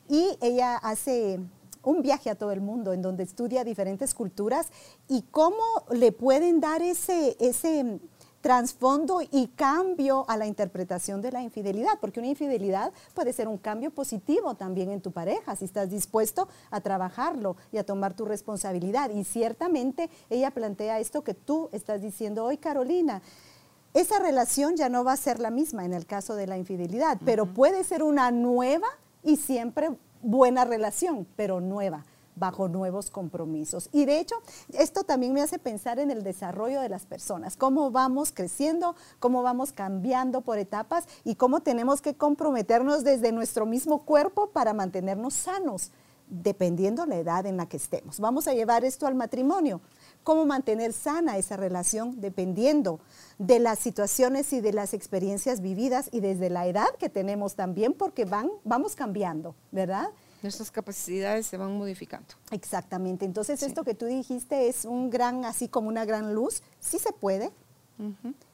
[0.08, 1.39] Y ella hace
[1.86, 4.67] un viaje a todo el mundo en donde estudia diferentes culturas
[5.08, 8.00] y cómo le pueden dar ese, ese
[8.45, 13.58] trasfondo y cambio a la interpretación de la infidelidad, porque una infidelidad puede ser un
[13.58, 18.24] cambio positivo también en tu pareja, si estás dispuesto a trabajarlo y a tomar tu
[18.24, 19.10] responsabilidad.
[19.10, 23.24] Y ciertamente ella plantea esto que tú estás diciendo hoy, Carolina.
[23.95, 27.17] Esa relación ya no va a ser la misma en el caso de la infidelidad,
[27.26, 28.89] pero puede ser una nueva
[29.24, 29.89] y siempre
[30.26, 33.90] buena relación, pero nueva bajo nuevos compromisos.
[33.92, 34.36] Y de hecho,
[34.74, 39.42] esto también me hace pensar en el desarrollo de las personas, cómo vamos creciendo, cómo
[39.42, 45.34] vamos cambiando por etapas y cómo tenemos que comprometernos desde nuestro mismo cuerpo para mantenernos
[45.34, 45.92] sanos,
[46.28, 48.20] dependiendo la edad en la que estemos.
[48.20, 49.82] Vamos a llevar esto al matrimonio.
[50.26, 53.00] Cómo mantener sana esa relación dependiendo
[53.38, 57.94] de las situaciones y de las experiencias vividas y desde la edad que tenemos también,
[57.94, 60.10] porque van, vamos cambiando, ¿verdad?
[60.42, 62.28] Nuestras capacidades se van modificando.
[62.50, 63.24] Exactamente.
[63.24, 67.14] Entonces, esto que tú dijiste es un gran, así como una gran luz, sí se
[67.14, 67.52] puede.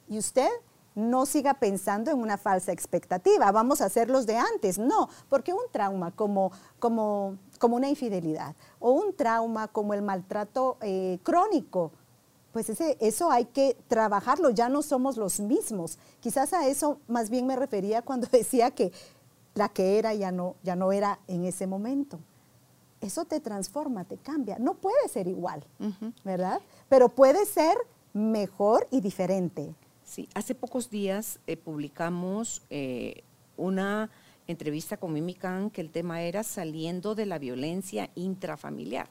[0.08, 0.48] Y usted
[0.94, 4.78] no siga pensando en una falsa expectativa, vamos a hacer los de antes.
[4.78, 10.76] No, porque un trauma como, como, como una infidelidad o un trauma como el maltrato
[10.80, 11.92] eh, crónico,
[12.52, 15.98] pues ese, eso hay que trabajarlo, ya no somos los mismos.
[16.20, 18.92] Quizás a eso más bien me refería cuando decía que
[19.54, 22.18] la que era ya no, ya no era en ese momento.
[23.00, 24.58] Eso te transforma, te cambia.
[24.60, 25.64] No puede ser igual,
[26.24, 26.60] ¿verdad?
[26.88, 27.76] Pero puede ser
[28.12, 29.74] mejor y diferente.
[30.12, 33.22] Sí, hace pocos días eh, publicamos eh,
[33.56, 34.10] una
[34.46, 39.08] entrevista con Mimi Khan que el tema era saliendo de la violencia intrafamiliar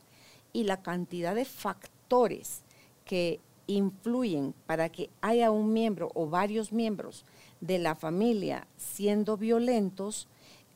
[0.54, 2.62] y la cantidad de factores
[3.04, 7.26] que influyen para que haya un miembro o varios miembros
[7.62, 10.28] de la familia siendo violentos,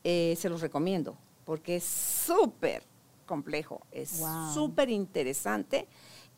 [0.02, 2.82] eh, se los recomiendo porque es súper
[3.26, 4.20] complejo, es
[4.52, 5.86] súper interesante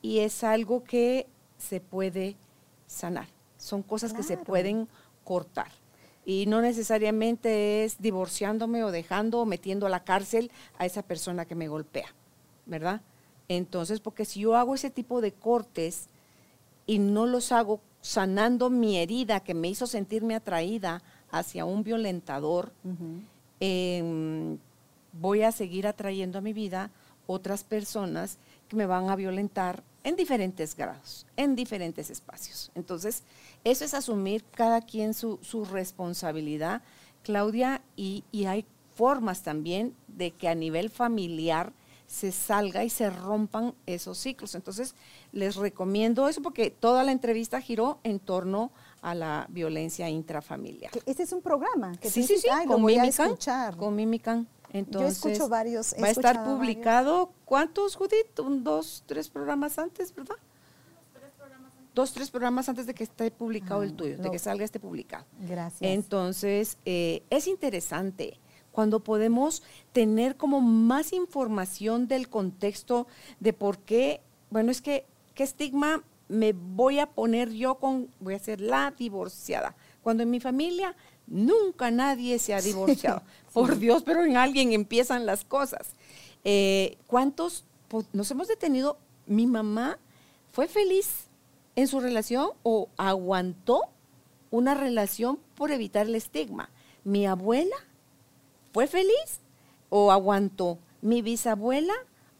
[0.02, 2.36] y es algo que se puede
[2.86, 3.37] sanar.
[3.58, 4.88] Son cosas que se pueden
[5.24, 5.70] cortar.
[6.24, 11.44] Y no necesariamente es divorciándome o dejando o metiendo a la cárcel a esa persona
[11.44, 12.14] que me golpea,
[12.66, 13.02] ¿verdad?
[13.48, 16.08] Entonces, porque si yo hago ese tipo de cortes
[16.86, 22.72] y no los hago sanando mi herida que me hizo sentirme atraída hacia un violentador,
[23.60, 24.58] em,
[25.12, 26.90] voy a seguir atrayendo a mi vida
[27.26, 32.70] otras personas que me van a violentar en diferentes grados, en diferentes espacios.
[32.74, 33.22] Entonces,
[33.70, 35.38] eso es asumir cada quien su,
[35.70, 36.82] responsabilidad,
[37.22, 41.72] Claudia, y, hay formas también de que a nivel familiar
[42.06, 44.54] se salga y se rompan esos ciclos.
[44.54, 44.94] Entonces,
[45.30, 50.90] les recomiendo eso porque toda la entrevista giró en torno a la violencia intrafamiliar.
[51.06, 53.36] Ese es un programa que sí, sí, sí, con Mimican,
[53.76, 54.48] Con Mimican.
[54.72, 55.94] Entonces, Yo escucho varios.
[56.02, 58.38] va a estar publicado, ¿cuántos, Judith?
[58.40, 60.36] Un, dos, tres programas antes, ¿verdad?
[61.98, 64.78] Dos, tres programas antes de que esté publicado el ah, tuyo, de que salga este
[64.78, 65.24] publicado.
[65.40, 65.80] Gracias.
[65.82, 68.38] Entonces, eh, es interesante
[68.70, 73.08] cuando podemos tener como más información del contexto
[73.40, 78.34] de por qué, bueno, es que, ¿qué estigma me voy a poner yo con, voy
[78.34, 79.74] a ser la divorciada?
[80.00, 80.94] Cuando en mi familia
[81.26, 83.22] nunca nadie se ha divorciado.
[83.52, 85.96] Por Dios, pero en alguien empiezan las cosas.
[86.44, 87.64] Eh, ¿Cuántos
[88.12, 89.00] nos hemos detenido?
[89.26, 89.98] Mi mamá
[90.52, 91.27] fue feliz
[91.78, 93.82] en su relación o aguantó
[94.50, 96.70] una relación por evitar el estigma.
[97.04, 97.76] Mi abuela
[98.72, 99.38] fue feliz
[99.88, 100.78] o aguantó.
[101.02, 101.94] Mi bisabuela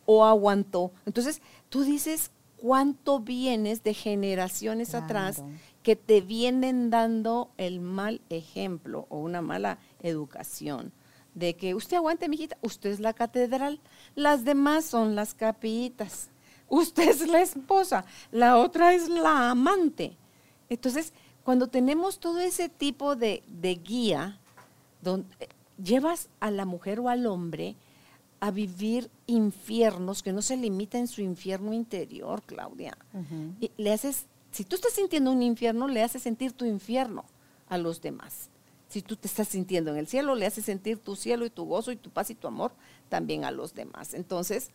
[0.06, 0.90] o aguantó.
[1.06, 5.44] Entonces, tú dices cuánto vienes de generaciones atrás
[5.84, 10.90] que te vienen dando el mal ejemplo o una mala educación
[11.34, 13.78] de que usted aguante, mijita, usted es la catedral,
[14.16, 16.30] las demás son las capillitas,
[16.68, 20.16] usted es la esposa, la otra es la amante.
[20.68, 21.12] Entonces,
[21.44, 23.42] cuando tenemos todo ese tipo de,
[23.84, 24.38] guía,
[25.00, 25.48] donde eh,
[25.82, 27.76] llevas a la mujer o al hombre
[28.40, 32.96] a vivir infiernos que no se limita en su infierno interior, Claudia.
[33.60, 37.24] y le haces si tú estás sintiendo un infierno, le haces sentir tu infierno
[37.68, 38.50] a los demás.
[38.88, 41.64] Si tú te estás sintiendo en el cielo, le haces sentir tu cielo y tu
[41.64, 42.72] gozo y tu paz y tu amor
[43.08, 44.14] también a los demás.
[44.14, 44.70] Entonces,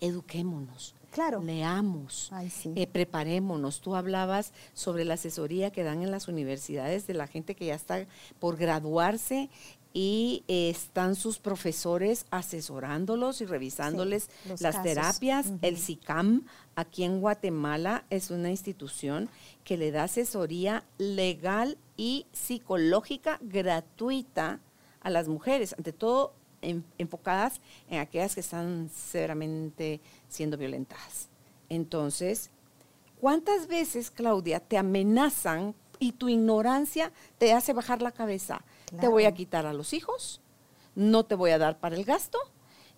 [0.00, 0.94] eduquémonos.
[1.10, 1.42] Claro.
[1.42, 2.30] Leamos,
[2.76, 3.80] eh, preparémonos.
[3.80, 7.74] Tú hablabas sobre la asesoría que dan en las universidades de la gente que ya
[7.74, 8.06] está
[8.38, 9.48] por graduarse
[9.94, 14.28] y eh, están sus profesores asesorándolos y revisándoles
[14.60, 15.46] las terapias.
[15.62, 16.44] El SICAM
[16.76, 19.30] aquí en Guatemala es una institución
[19.64, 24.60] que le da asesoría legal y psicológica gratuita
[25.00, 31.28] a las mujeres, ante todo enfocadas en aquellas que están severamente siendo violentadas.
[31.68, 32.50] Entonces,
[33.20, 38.64] ¿cuántas veces, Claudia, te amenazan y tu ignorancia te hace bajar la cabeza?
[39.00, 40.40] Te voy a quitar a los hijos,
[40.94, 42.38] no te voy a dar para el gasto,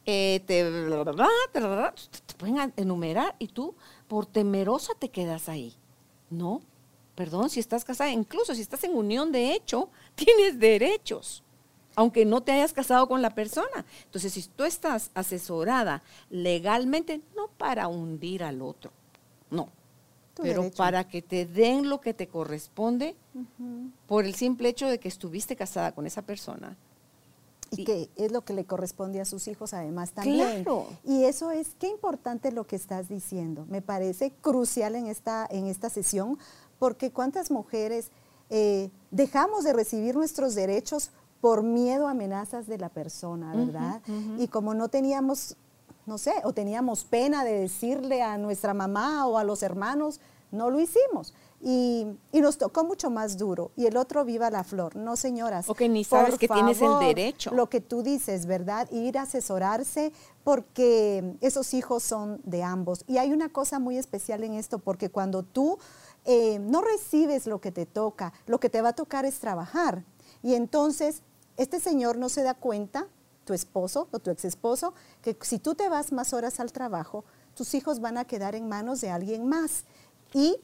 [0.07, 0.65] eh, te,
[1.53, 3.75] te, pueden enumerar y tú
[4.09, 5.75] por temerosa te quedas ahí.
[6.31, 6.63] No,
[7.15, 11.43] perdón, si estás casada, incluso si estás en unión de hecho, tienes derechos,
[11.97, 13.85] aunque no te hayas casado con la persona.
[14.05, 18.91] Entonces, si tú estás asesorada legalmente, no para hundir al otro,
[19.51, 19.69] no,
[20.35, 23.17] pero para que te den lo que te corresponde
[24.07, 26.77] por el simple hecho de que estuviste casada con esa persona,
[27.71, 30.65] y, que es lo que le corresponde a sus hijos además también.
[31.05, 33.65] Y eso es, qué importante lo que estás diciendo.
[33.69, 36.39] Me parece crucial en esta, en esta sesión,
[36.79, 38.11] porque cuántas mujeres
[38.49, 44.03] eh, dejamos de recibir nuestros derechos por miedo a amenazas de la persona, ¿verdad?
[44.39, 45.57] Y como no teníamos,
[46.07, 50.21] no sé, o teníamos pena de decirle a nuestra mamá o a los hermanos,
[50.53, 51.35] no lo hicimos.
[51.63, 53.71] Y, nos tocó mucho más duro.
[53.77, 54.97] Y el otro viva la flor.
[54.97, 55.69] No, señoras.
[55.69, 57.51] O que ni sabes que tienes el derecho.
[57.53, 58.91] Lo que tú dices, ¿verdad?
[58.91, 63.05] Ir a asesorarse porque esos hijos son de ambos.
[63.07, 65.79] Y hay una cosa muy especial en esto, porque cuando tú
[66.25, 70.05] eh, no recibes lo que te toca, lo que te va a tocar es trabajar.
[70.43, 71.23] Y entonces,
[71.61, 73.07] este señor no se da cuenta,
[73.45, 77.25] tu esposo o tu ex esposo, que si tú te vas más horas al trabajo,
[77.55, 79.85] tus hijos van a quedar en manos de alguien más.
[80.33, 80.57] Y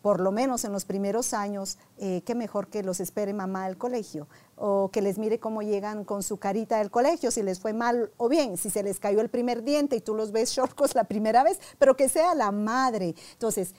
[0.00, 3.76] por lo menos en los primeros años, eh, qué mejor que los espere mamá al
[3.76, 4.26] colegio
[4.56, 8.10] o que les mire cómo llegan con su carita del colegio, si les fue mal
[8.16, 11.04] o bien, si se les cayó el primer diente y tú los ves shortcos la
[11.04, 13.14] primera vez, pero que sea la madre.
[13.32, 13.74] Entonces,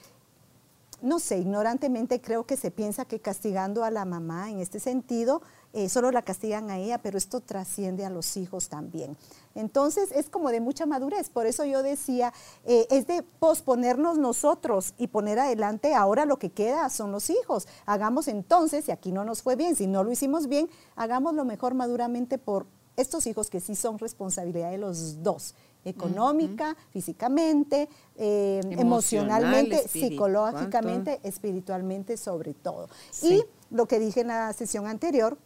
[1.00, 5.42] no sé, ignorantemente creo que se piensa que castigando a la mamá en este sentido,
[5.72, 9.16] eh, solo la castigan a ella, pero esto trasciende a los hijos también.
[9.54, 12.32] Entonces es como de mucha madurez, por eso yo decía,
[12.64, 17.66] eh, es de posponernos nosotros y poner adelante ahora lo que queda son los hijos.
[17.86, 21.44] Hagamos entonces, si aquí no nos fue bien, si no lo hicimos bien, hagamos lo
[21.44, 25.54] mejor maduramente por estos hijos que sí son responsabilidad de los dos
[25.84, 32.88] económica, físicamente, eh, emocionalmente, psicológicamente, espiritualmente sobre todo.
[33.22, 35.38] Y lo que dije en la sesión anterior,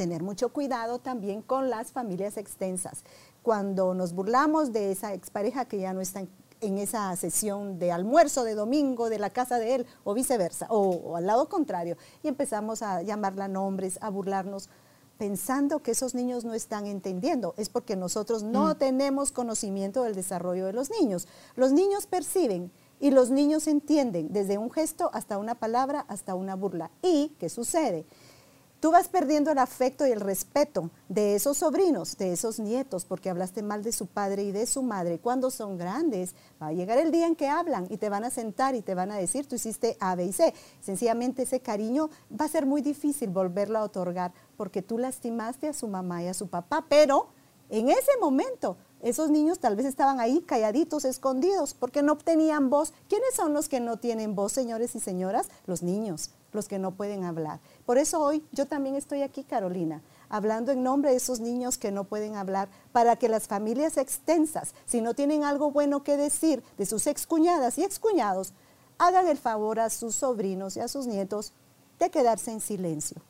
[0.00, 3.04] tener mucho cuidado también con las familias extensas
[3.42, 6.24] cuando nos burlamos de esa expareja que ya no está
[6.62, 11.16] en, esa sesión de almuerzo de domingo de la casa de él o viceversa, o,
[11.18, 14.70] al lado contrario, y empezamos a llamarla nombres, a burlarnos
[15.18, 17.52] pensando que esos niños no están entendiendo.
[17.58, 18.74] Es porque nosotros no mm.
[18.76, 21.28] tenemos conocimiento del desarrollo de los niños.
[21.56, 26.56] Los niños perciben y los niños entienden desde un gesto hasta una palabra, hasta una
[26.56, 26.90] burla.
[27.02, 28.06] ¿Y qué sucede?
[28.80, 33.28] Tú vas perdiendo el afecto y el respeto de esos sobrinos, de esos nietos, porque
[33.28, 35.18] hablaste mal de su padre y de su madre.
[35.18, 38.30] Cuando son grandes, va a llegar el día en que hablan y te van a
[38.30, 40.54] sentar y te van a decir, tú hiciste A, B y C.
[40.80, 45.74] Sencillamente ese cariño va a ser muy difícil volverlo a otorgar porque tú lastimaste a
[45.74, 47.28] su mamá y a su papá, pero
[47.68, 52.94] en ese momento esos niños tal vez estaban ahí calladitos, escondidos, porque no tenían voz.
[53.08, 55.48] ¿Quiénes son los que no tienen voz, señores y señoras?
[55.66, 57.60] Los niños, los que no pueden hablar.
[57.86, 61.92] Por eso hoy yo también estoy aquí, Carolina, hablando en nombre de esos niños que
[61.92, 66.62] no pueden hablar, para que las familias extensas, si no tienen algo bueno que decir
[66.78, 68.52] de sus excuñadas y excuñados,
[68.98, 71.52] hagan el favor a sus sobrinos y a sus nietos
[71.98, 73.22] de quedarse en silencio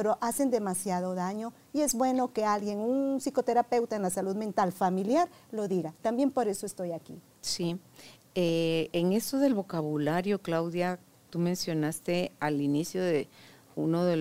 [0.00, 4.72] pero hacen demasiado daño y es bueno que alguien, un psicoterapeuta en la salud mental
[4.72, 5.92] familiar, lo diga.
[6.00, 7.20] También por eso estoy aquí.
[7.42, 7.78] Sí.
[8.34, 13.28] Eh, en eso del vocabulario, Claudia, tú mencionaste al inicio de
[13.76, 14.16] uno de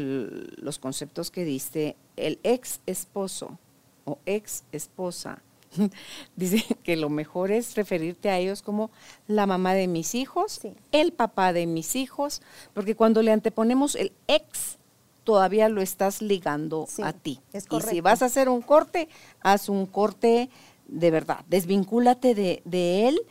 [0.57, 3.57] los conceptos que diste, el ex esposo
[4.05, 5.41] o ex esposa.
[6.35, 8.89] Dice que lo mejor es referirte a ellos como
[9.27, 12.41] la mamá de mis hijos, el papá de mis hijos,
[12.73, 14.77] porque cuando le anteponemos el ex,
[15.23, 17.39] todavía lo estás ligando a ti.
[17.53, 19.09] y si vas a hacer un corte,
[19.41, 20.49] haz un corte
[20.89, 23.21] de verdad, desvincúlate de, él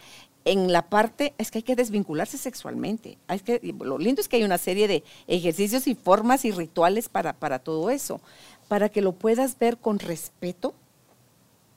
[0.44, 3.18] en la parte, es que hay que desvincularse sexualmente.
[3.27, 7.09] Hay que, lo lindo es que hay una serie de ejercicios y formas y rituales
[7.09, 8.20] para, para todo eso,
[8.68, 10.74] para que lo puedas ver con respeto,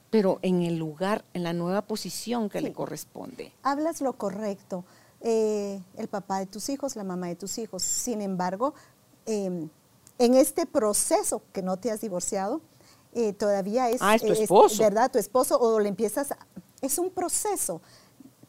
[0.10, 3.52] pero en el lugar, en la nueva posición que le corresponde.
[3.63, 4.84] Hablas lo correcto.
[5.21, 7.84] Eh, el papá de tus hijos, la mamá de tus hijos.
[7.84, 8.74] Sin embargo,
[9.26, 9.69] em,
[10.17, 12.62] en este proceso que no te has divorciado,
[13.13, 14.82] eh, todavía es, ah, es tu esposo.
[14.82, 15.12] ¿verdad?
[15.12, 16.38] Tu esposo o le empiezas, a,
[16.82, 17.82] es un proceso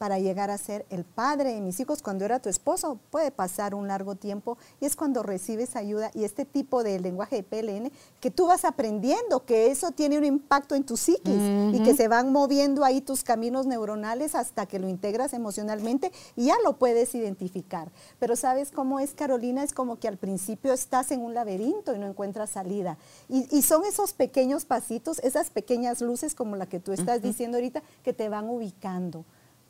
[0.02, 2.98] para llegar a ser el padre de mis hijos cuando era tu esposo.
[3.12, 7.36] Puede pasar un largo tiempo y es cuando recibes ayuda y este tipo de lenguaje
[7.36, 11.40] de PLN que tú vas aprendiendo, que eso tiene un impacto en tu psiquis
[11.72, 16.46] y que se van moviendo ahí tus caminos neuronales hasta que lo integras emocionalmente y
[16.46, 17.88] ya lo puedes identificar.
[18.18, 22.00] Pero sabes cómo es, Carolina, es como que al principio estás en un laberinto y
[22.00, 22.98] no encuentras salida.
[23.28, 27.84] Y, son esos pequeños pasitos, esas pequeñas luces como la que tú estás diciendo ahorita,
[28.02, 29.24] que te van ubicando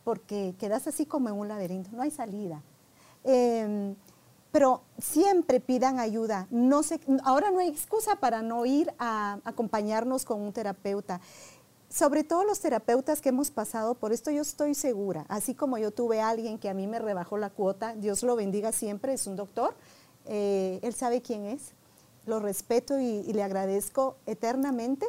[0.05, 2.63] porque quedas así como en un laberinto, no hay salida.
[3.25, 3.95] Em,
[4.51, 6.47] pero siempre pidan ayuda.
[6.51, 6.83] No
[7.25, 11.21] ahora no hay excusa para no ir a acompañarnos con un terapeuta.
[11.89, 15.91] Sobre todo los terapeutas que hemos pasado por esto, yo estoy segura, así como yo
[15.91, 19.27] tuve a alguien que a mí me rebajó la cuota, Dios lo bendiga siempre, es
[19.27, 19.75] un doctor,
[20.25, 21.75] eh, él sabe quién es,
[22.25, 25.07] lo respeto y, y le agradezco eternamente.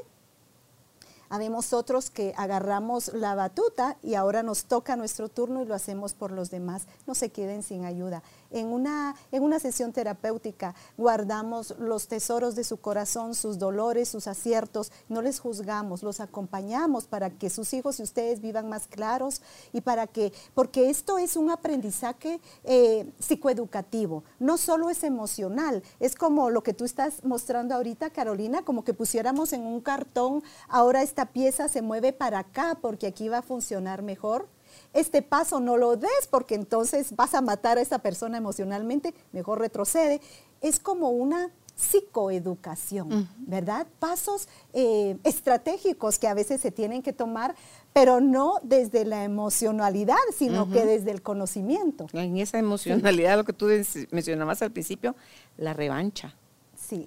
[1.34, 6.14] Habemos otros que agarramos la batuta y ahora nos toca nuestro turno y lo hacemos
[6.14, 6.84] por los demás.
[7.08, 8.22] No se queden sin ayuda.
[8.52, 14.28] En una, en una sesión terapéutica guardamos los tesoros de su corazón, sus dolores, sus
[14.28, 19.42] aciertos, no les juzgamos, los acompañamos para que sus hijos y ustedes vivan más claros
[19.72, 26.14] y para que, porque esto es un aprendizaje eh, psicoeducativo, no solo es emocional, es
[26.14, 31.02] como lo que tú estás mostrando ahorita, Carolina, como que pusiéramos en un cartón, ahora
[31.24, 34.50] esta pieza se mueve para acá porque aquí va a funcionar mejor
[34.94, 39.60] este paso no lo des porque entonces vas a matar a esa persona emocionalmente, mejor
[39.60, 40.20] retrocede.
[40.62, 43.88] Es como una psicoeducación, ¿verdad?
[44.00, 47.56] Pasos eh, estratégicos que a veces se tienen que tomar,
[47.94, 52.08] pero no desde la emocionalidad, sino que desde el conocimiento.
[52.12, 53.68] En esa emocionalidad, lo que tú
[54.12, 55.16] mencionabas al principio,
[55.58, 56.36] la revancha.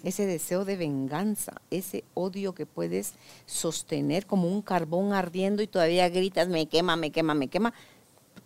[0.04, 3.14] Ese deseo de venganza, ese odio que puedes
[3.46, 7.72] sostener como un carbón ardiendo y todavía gritas, me quema, me quema, me quema.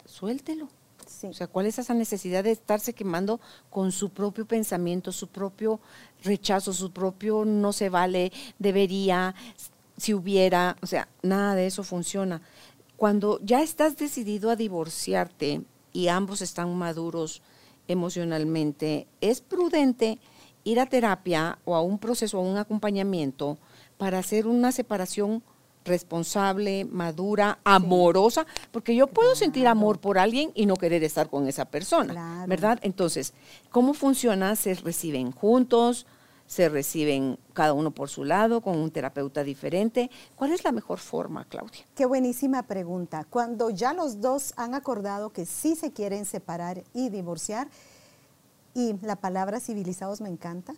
[0.04, 0.68] Suéltelo.
[1.28, 5.80] O sea, ¿cuál es esa necesidad de estarse quemando con su propio pensamiento, su propio
[6.22, 9.34] rechazo, su propio no se vale, debería,
[9.96, 10.76] si hubiera?
[10.82, 12.40] O sea, nada de eso funciona.
[12.96, 15.62] Cuando ya estás decidido a divorciarte
[15.92, 17.42] y ambos están maduros
[17.88, 20.18] emocionalmente, es prudente
[20.64, 23.58] ir a terapia o a un proceso, a un acompañamiento
[23.98, 25.42] para hacer una separación
[25.84, 31.48] responsable, madura, amorosa, porque yo puedo sentir amor por alguien y no querer estar con
[31.48, 32.78] esa persona, ¿verdad?
[32.82, 33.32] Entonces,
[33.70, 34.56] ¿cómo funciona?
[34.56, 36.06] Se reciben juntos,
[36.46, 40.10] se reciben cada uno por su lado, con un terapeuta diferente.
[40.34, 41.86] ¿Cuál es la mejor forma, Claudia?
[41.94, 43.24] Qué buenísima pregunta.
[43.30, 47.68] Cuando ya los dos han acordado que sí se quieren separar y divorciar,
[48.74, 50.74] y la palabra civilizados me encanta.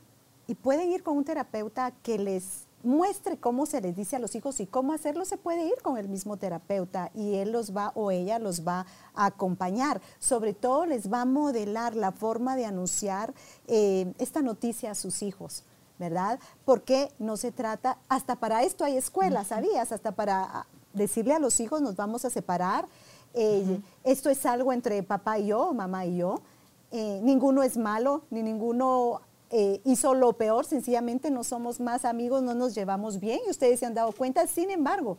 [0.46, 4.34] Y pueden ir con un terapeuta que les muestre cómo se les dice a los
[4.34, 7.92] hijos y cómo hacerlo, se puede ir con el mismo terapeuta y él los va
[7.94, 10.00] o ella los va a acompañar.
[10.18, 13.34] Sobre todo les va a modelar la forma de anunciar
[13.68, 15.64] eh, esta noticia a sus hijos.
[15.98, 16.40] ¿Verdad?
[16.64, 19.92] Porque no se trata, hasta para esto hay escuelas, ¿sabías?
[19.92, 22.88] Hasta para ah, decirle a los hijos nos vamos a separar.
[23.34, 26.40] Eh, esto es algo entre papá y yo, mamá y yo.
[26.92, 32.42] Eh, ninguno es malo, ni ninguno eh, hizo lo peor, sencillamente no somos más amigos,
[32.42, 34.46] no nos llevamos bien y ustedes se han dado cuenta.
[34.46, 35.16] Sin embargo,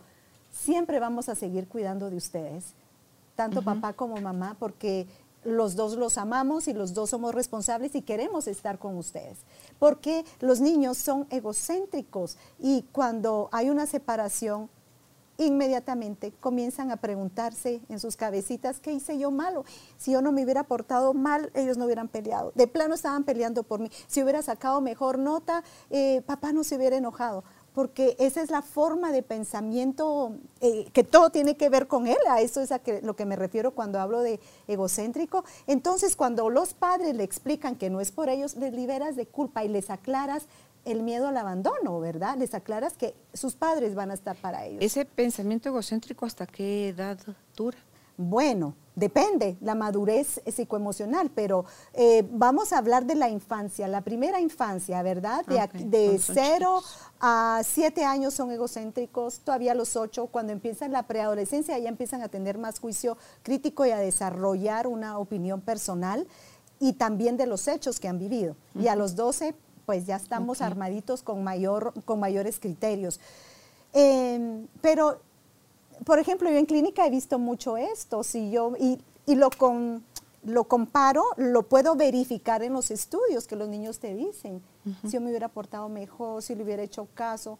[0.51, 2.74] siempre vamos a seguir cuidando de ustedes,
[3.36, 5.07] tanto papá como mamá, porque
[5.43, 9.39] los dos los amamos y los dos somos responsables y queremos estar con ustedes.
[9.80, 14.69] Porque los niños son egocéntricos y cuando hay una separación,
[15.38, 19.65] inmediatamente comienzan a preguntarse en sus cabecitas, ¿qué hice yo malo?
[19.97, 22.51] Si yo no me hubiera portado mal, ellos no hubieran peleado.
[22.55, 23.89] De plano estaban peleando por mí.
[24.07, 27.43] Si hubiera sacado mejor nota, eh, papá no se hubiera enojado.
[27.73, 32.17] Porque esa es la forma de pensamiento eh, que todo tiene que ver con él.
[32.29, 35.43] A eso es a lo que me refiero cuando hablo de egocéntrico.
[35.65, 39.63] Entonces, cuando los padres le explican que no es por ellos, les liberas de culpa
[39.63, 40.45] y les aclaras
[40.86, 42.38] el miedo al abandono, ¿verdad?
[42.38, 44.84] Les aclaras que sus padres van a estar para ellos.
[44.84, 47.17] ¿Ese pensamiento egocéntrico hasta qué edad
[47.55, 47.77] dura?
[48.15, 54.39] Bueno, depende la madurez psicoemocional, pero eh, vamos a hablar de la infancia, la primera
[54.39, 55.43] infancia, ¿verdad?
[55.47, 56.84] De, de cero
[57.19, 62.27] a siete años son egocéntricos, todavía los ocho, cuando empiezan la preadolescencia ya empiezan a
[62.27, 66.27] tener más juicio crítico y a desarrollar una opinión personal
[66.79, 68.55] y también de los hechos que han vivido.
[68.75, 69.55] Y a los doce
[69.86, 73.19] pues ya estamos armaditos con, mayor, con mayores criterios.
[73.93, 75.19] Em, pero,
[76.05, 78.99] por ejemplo, yo en clínica he visto mucho esto, si yo, y,
[79.36, 80.03] lo, con,
[80.43, 84.61] lo comparo, lo puedo verificar en los estudios que los niños te dicen.
[85.03, 87.57] Si yo me hubiera portado mejor, si le hubiera hecho caso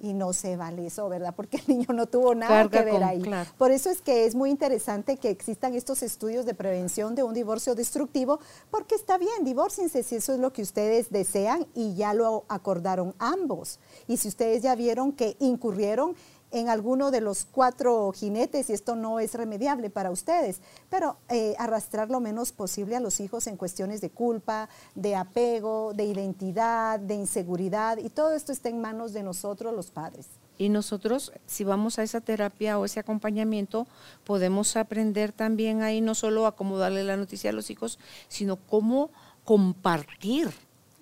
[0.00, 1.34] y no se vale eso, ¿verdad?
[1.36, 3.22] Porque el niño no tuvo nada que ver ahí.
[3.58, 7.34] Por eso es que es muy interesante que existan estos estudios de prevención de un
[7.34, 8.40] divorcio destructivo,
[8.70, 13.14] porque está bien, divórciense si eso es lo que ustedes desean y ya lo acordaron
[13.18, 13.78] ambos.
[14.08, 16.14] Y si ustedes ya vieron que incurrieron
[16.50, 21.54] en alguno de los cuatro jinetes y esto no es remediable para ustedes, pero eh,
[21.58, 26.98] arrastrar lo menos posible a los hijos en cuestiones de culpa, de apego, de identidad,
[26.98, 30.26] de inseguridad y todo esto está en manos de nosotros los padres.
[30.58, 33.86] Y nosotros, si vamos a esa terapia o ese acompañamiento,
[34.24, 37.98] podemos aprender también ahí no solo a cómo darle la noticia a los hijos,
[38.28, 39.10] sino cómo
[39.44, 40.52] compartir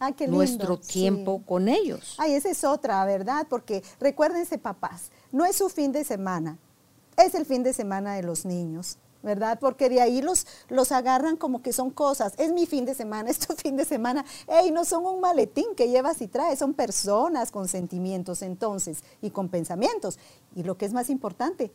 [0.01, 2.15] Ah, nuestro tiempo con ellos.
[2.19, 3.49] Ay, esa es otra, ¿verdad?
[3.51, 6.59] Porque recuérdense, papás, no es su fin de semana,
[7.17, 8.99] es el fin de semana de los niños.
[9.23, 9.59] ¿verdad?
[9.61, 12.35] Porque de ahí los, los agarran como que son cosas.
[12.39, 14.25] Es mi fin de semana, es tu fin de semana.
[14.47, 19.31] Ey, no son un maletín que llevas y traes, son personas con sentimientos entonces y
[19.31, 20.19] con pensamientos.
[20.55, 21.73] Y lo que es más importante,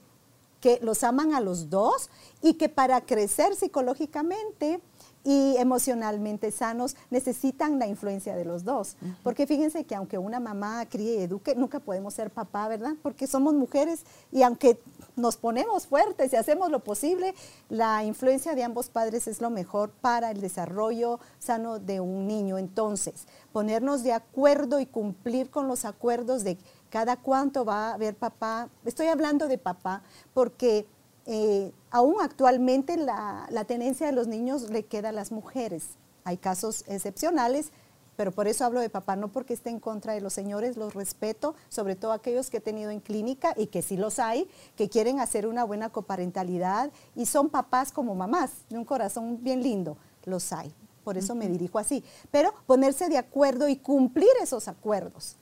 [0.61, 2.09] que los aman a los dos
[2.41, 4.79] y que para crecer psicológicamente
[5.23, 8.97] y emocionalmente sanos necesitan la influencia de los dos.
[9.23, 12.93] Porque fíjense que aunque una mamá críe y eduque, nunca podemos ser papá, ¿verdad?
[13.01, 14.79] Porque somos mujeres y aunque
[15.15, 17.35] nos ponemos fuertes y hacemos lo posible,
[17.69, 22.57] la influencia de ambos padres es lo mejor para el desarrollo sano de un niño.
[22.57, 26.57] Entonces, ponernos de acuerdo y cumplir con los acuerdos de
[26.89, 28.69] cada cuánto va a haber papá.
[28.85, 30.03] Estoy hablando de papá
[30.33, 30.85] porque
[31.25, 35.89] eh, aún actualmente la, la, tenencia de los niños le queda a las mujeres.
[36.23, 37.71] Hay casos excepcionales,
[38.15, 40.95] pero por eso hablo de papá, no porque esté en contra de los señores, los
[40.95, 44.89] respeto, sobre todo aquellos que he tenido en clínica y que sí los hay, que
[44.89, 49.95] quieren hacer una buena coparentalidad y son papás como mamás, de un corazón bien lindo,
[50.25, 50.73] los hay.
[51.03, 52.03] Por eso me dirijo así.
[52.31, 55.37] Pero ponerse de acuerdo y cumplir esos acuerdos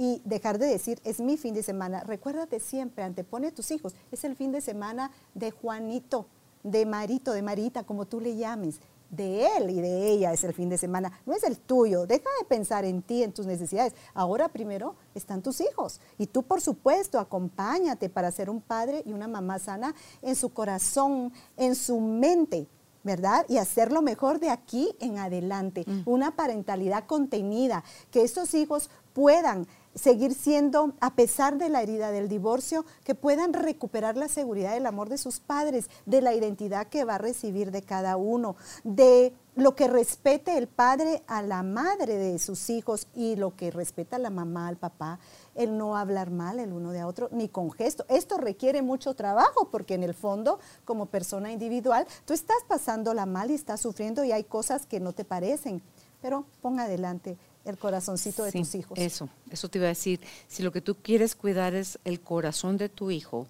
[0.00, 2.02] y dejar de decir, es mi fin de semana.
[2.04, 6.26] Recuérdate siempre, antepone a tus hijos, es el fin de semana de Juanito,
[6.62, 8.80] de Marito, de Marita, como tú le llames.
[9.10, 12.06] De él y de ella es el fin de semana, no es el tuyo.
[12.06, 13.92] Deja de pensar en ti, en tus necesidades.
[14.14, 16.00] Ahora primero están tus hijos.
[16.16, 20.54] Y tú, por supuesto, acompáñate para ser un padre y una mamá sana en su
[20.54, 22.68] corazón, en su mente.
[23.02, 23.46] ¿verdad?
[23.48, 25.84] Y hacerlo mejor de aquí en adelante.
[25.86, 26.02] Mm.
[26.04, 32.28] Una parentalidad contenida, que estos hijos puedan seguir siendo, a pesar de la herida del
[32.28, 37.04] divorcio, que puedan recuperar la seguridad del amor de sus padres, de la identidad que
[37.04, 42.16] va a recibir de cada uno, de lo que respete el padre a la madre
[42.16, 45.18] de sus hijos y lo que respeta la mamá al papá,
[45.54, 48.04] el no hablar mal el uno de otro, ni con gesto.
[48.08, 53.50] Esto requiere mucho trabajo porque en el fondo, como persona individual, tú estás pasándola mal
[53.50, 55.82] y estás sufriendo y hay cosas que no te parecen,
[56.22, 58.98] pero pon adelante el corazoncito de tus hijos.
[58.98, 60.20] Eso, eso te iba a decir.
[60.48, 63.46] Si lo que tú quieres cuidar es el corazón de tu hijo,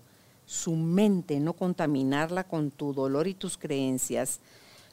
[0.46, 4.40] su mente, no contaminarla con tu dolor y tus creencias,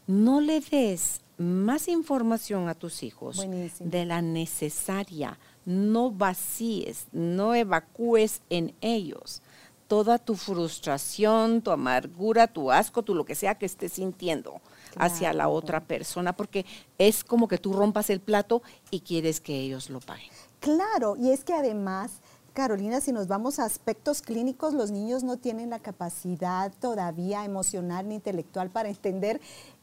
[0.06, 3.46] no le des más información a tus hijos
[3.80, 5.38] de la necesaria.
[5.66, 9.42] No vacíes, no evacúes en ellos
[9.88, 14.62] toda tu frustración, tu amargura, tu asco, tu lo que sea que estés sintiendo
[15.00, 16.66] hacia la otra persona, porque
[16.98, 20.30] es como que tú rompas el plato y quieres que ellos lo paguen.
[20.60, 22.22] Claro, y es que además...
[22.54, 28.10] Carolina, si nos vamos a aspectos clínicos, los niños no tienen la capacidad todavía emocional
[28.10, 29.40] ni intelectual para entender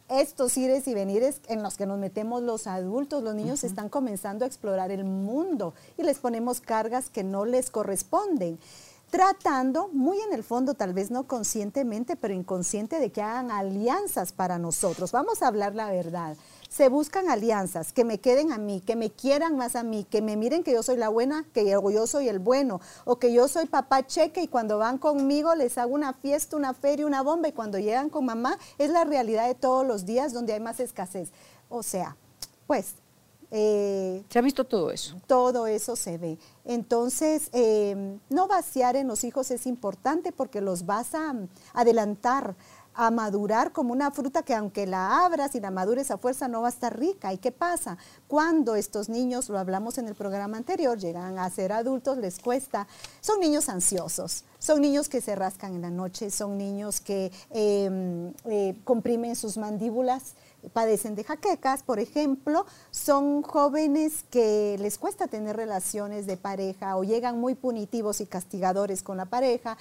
[0.09, 3.23] estos ires y venires en los que nos metemos los adultos.
[3.23, 7.71] Los niños están comenzando a explorar el mundo y les ponemos cargas que no les
[7.71, 8.59] corresponden
[9.15, 14.33] tratando, muy en el fondo, tal vez no conscientemente, pero inconsciente de que hagan alianzas
[14.33, 15.13] para nosotros.
[15.13, 16.37] Vamos a hablar la verdad.
[16.69, 20.21] Se buscan alianzas que me queden a mí, que me quieran más a mí, que
[20.21, 23.47] me miren que yo soy la buena, que yo soy el bueno, o que yo
[23.47, 27.47] soy papá cheque y cuando van conmigo les hago una fiesta, una feria, una bomba
[27.47, 30.81] y cuando llegan con mamá es la realidad de todos los días donde hay más
[30.81, 31.31] escasez.
[31.69, 32.17] O sea,
[32.67, 32.97] pues
[33.57, 35.15] eh, ¿Se ha visto todo eso?
[35.29, 36.39] Todo eso se ve.
[36.65, 41.37] Entonces, em, no vaciar en los hijos es importante porque los vas a
[41.73, 42.57] adelantar
[42.95, 46.63] a madurar como una fruta que aunque la abras y la madures a fuerza no
[46.63, 47.33] va a estar rica.
[47.33, 47.99] ¿Y qué pasa?
[48.29, 52.87] Cuando estos niños, lo hablamos en el programa anterior, llegan a ser adultos, les cuesta,
[53.21, 58.33] son niños ansiosos, son niños que se rascan en la noche, son niños que em,
[58.45, 60.35] eh, comprimen sus mandíbulas,
[60.73, 67.05] padecen de jaquecas, por ejemplo, son jóvenes que les cuesta tener relaciones de pareja o
[67.05, 69.77] llegan muy punitivos y castigadores con la pareja.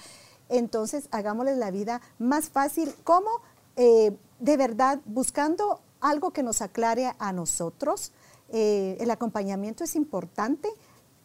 [0.48, 2.94] Entonces, hagámosles la vida más fácil.
[3.04, 3.30] ¿Cómo?
[3.76, 8.12] Eh, de verdad, buscando algo que nos aclare a nosotros.
[8.50, 10.68] Eh, el acompañamiento es importante,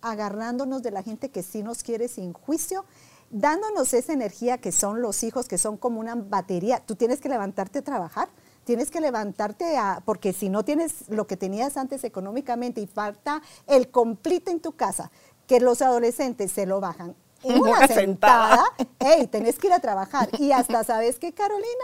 [0.01, 2.85] agarrándonos de la gente que sí nos quiere sin juicio
[3.29, 6.81] dándonos esa energía que son los hijos, que son como una batería.
[6.85, 8.29] Tú tienes que levantarte a trabajar,
[8.69, 13.41] tienes que levantarte a, porque si no tienes lo que tenías antes económicamente y falta
[13.65, 15.09] el completo en tu casa,
[15.47, 18.63] que los adolescentes se lo bajan en una, sentada,
[18.99, 20.29] hey, tenés que ir a trabajar.
[20.37, 21.83] Y hasta, ¿sabes qué, Carolina?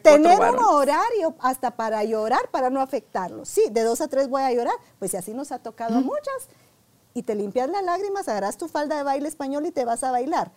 [0.00, 3.48] Tener un horario hasta para llorar, para no afectarlos.
[3.48, 6.02] Sí, de dos a tres voy a llorar, pues si así nos ha tocado a
[6.02, 6.48] muchas.
[7.14, 10.12] Y te limpias las lágrimas, agarras tu falda de baile español y te vas a
[10.12, 10.52] bailar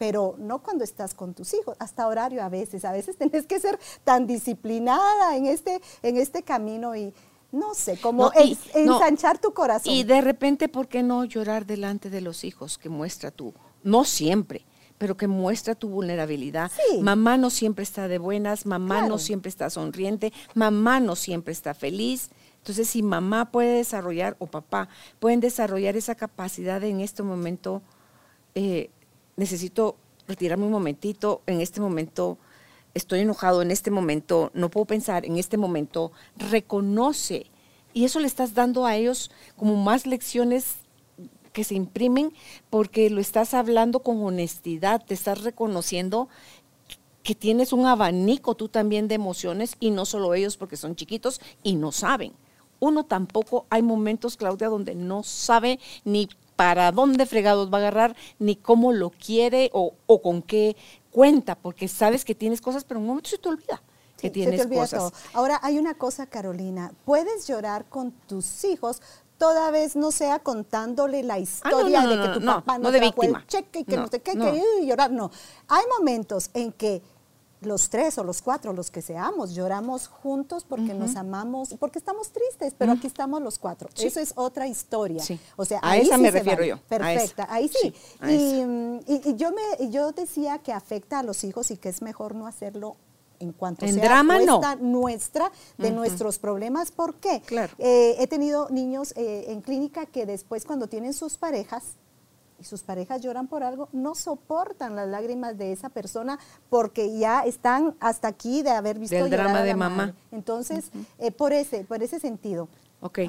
[0.00, 3.60] pero no cuando estás con tus hijos, hasta horario a veces, a veces tenés que
[3.60, 7.12] ser tan disciplinada en este, en este camino y
[7.52, 8.32] no sé, como
[8.74, 9.92] ensanchar tu corazón.
[9.92, 13.52] Y de repente, ¿por qué no llorar delante de los hijos que muestra tú?
[13.82, 14.64] No siempre,
[14.96, 16.70] pero que muestra tu vulnerabilidad.
[16.70, 17.02] Sí.
[17.02, 19.08] Mamá no siempre está de buenas, mamá Claro.
[19.08, 22.30] no siempre está sonriente, mamá no siempre está feliz.
[22.56, 24.88] Entonces, si mamá puede desarrollar, o papá,
[25.18, 27.82] pueden desarrollar esa capacidad de en este momento,
[28.54, 28.90] eh,
[29.40, 29.96] necesito
[30.28, 32.38] retirarme un momentito, en este momento
[32.92, 37.46] estoy enojado, en este momento no puedo pensar, en este momento reconoce.
[37.94, 40.76] Y eso le estás dando a ellos como más lecciones
[41.52, 42.32] que se imprimen
[42.68, 46.28] porque lo estás hablando con honestidad, te estás reconociendo
[47.22, 51.40] que tienes un abanico tú también de emociones y no solo ellos porque son chiquitos
[51.62, 52.34] y no saben.
[52.78, 56.28] Uno tampoco, hay momentos, Claudia, donde no sabe ni
[56.60, 60.76] para dónde fregados va a agarrar, ni cómo lo quiere o, o con qué
[61.10, 63.82] cuenta, porque sabes que tienes cosas, pero en un momento se te olvida
[64.18, 64.98] que Sí, tienes se te olvida cosas.
[64.98, 65.12] todo.
[65.32, 66.92] Ahora, hay una cosa, Carolina.
[67.06, 69.00] Puedes llorar con tus hijos
[69.38, 72.84] toda vez no sea contándole la historia Ah, no, no, de que tu papá no,
[72.84, 74.10] no de el cheque y que no, no.
[74.10, 75.10] que uh, llorar.
[75.10, 75.30] No.
[75.66, 77.00] Hay momentos en que
[77.62, 82.30] los tres o los cuatro, los que seamos, lloramos juntos porque nos amamos, porque estamos
[82.30, 83.88] tristes, pero aquí estamos los cuatro.
[83.94, 84.06] Sí.
[84.06, 85.22] Eso es otra historia.
[85.22, 85.38] Sí.
[85.56, 86.68] O sea, A ahí esa sí me se refiero vale.
[86.68, 87.92] yo, Perfecta, ahí sí.
[88.28, 89.12] Y, esa.
[89.12, 92.34] y- y yo me, yo decía que afecta a los hijos y que es mejor
[92.34, 92.96] no hacerlo
[93.40, 94.60] en cuanto En sea drama, no.
[94.80, 96.90] nuestra, de nuestros problemas.
[96.90, 97.40] ¿Por qué?
[97.46, 97.72] Claro.
[97.78, 101.82] Eh, he tenido niños eh, en clínica que después cuando tienen sus parejas,
[102.60, 106.38] y sus parejas lloran por algo, no soportan las lágrimas de esa persona
[106.68, 109.96] porque ya están hasta aquí de haber visto llorar drama de mamá.
[109.96, 110.14] madre.
[110.30, 112.68] Entonces, eh, por ese, por ese sentido.
[113.00, 113.20] Ok.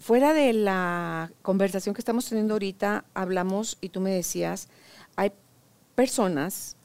[0.00, 4.68] Fuera de la conversación que estamos teniendo ahorita, hablamos y tú me decías,
[5.14, 5.32] hay
[5.94, 6.76] personas,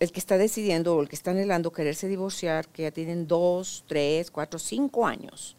[0.00, 3.84] el que está decidiendo o el que está anhelando quererse divorciar, que ya tienen dos,
[3.86, 5.56] tres, cuatro, cinco años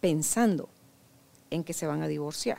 [0.00, 0.68] pensando
[1.50, 2.58] en que se van a divorciar.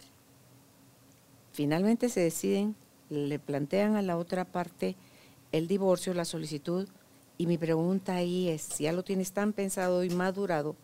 [1.58, 2.76] Finalmente se deciden,
[3.10, 4.96] le plantean a la otra parte
[5.52, 6.88] el divorcio, la solicitud,
[7.40, 10.76] y mi pregunta ahí es, si ya lo tienes tan pensado y madurado,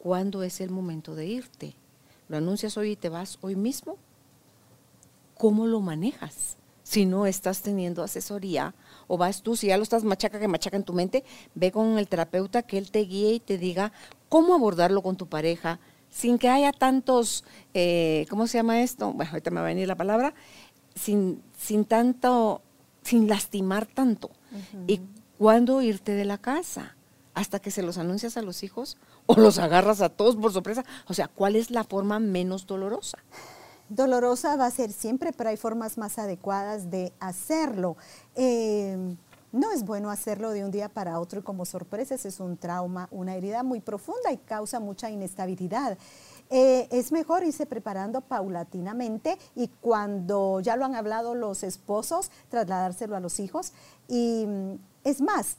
[0.00, 1.76] ¿cuándo es el momento de irte?
[2.26, 3.96] ¿Lo anuncias hoy y te vas hoy mismo?
[5.38, 6.56] ¿Cómo lo manejas?
[6.82, 8.74] Si no estás teniendo asesoría
[9.06, 11.22] o vas tú, si ya lo estás machaca que machaca en tu mente,
[11.54, 13.92] ve con el terapeuta que él te guíe y te diga
[14.28, 15.78] cómo abordarlo con tu pareja
[16.14, 17.44] sin que haya tantos,
[17.74, 19.12] eh, ¿cómo se llama esto?
[19.12, 20.32] Bueno, ahorita me va a venir la palabra,
[20.94, 22.62] sin, sin tanto,
[23.02, 24.30] sin lastimar tanto.
[24.86, 25.00] ¿Y
[25.38, 26.94] cuándo irte de la casa?
[27.34, 28.96] ¿Hasta que se los anuncias a los hijos
[29.26, 30.84] o los agarras a todos por sorpresa?
[31.08, 33.18] O sea, ¿cuál es la forma menos dolorosa?
[33.88, 37.96] Dolorosa va a ser siempre, pero hay formas más adecuadas de hacerlo.
[38.36, 39.16] Eh,
[39.54, 43.08] no es bueno hacerlo de un día para otro y como sorpresa, es un trauma,
[43.12, 45.96] una herida muy profunda y causa mucha inestabilidad.
[46.50, 53.14] Eh, es mejor irse preparando paulatinamente y cuando ya lo han hablado los esposos, trasladárselo
[53.14, 53.72] a los hijos.
[54.08, 54.74] Y mm,
[55.04, 55.56] es más,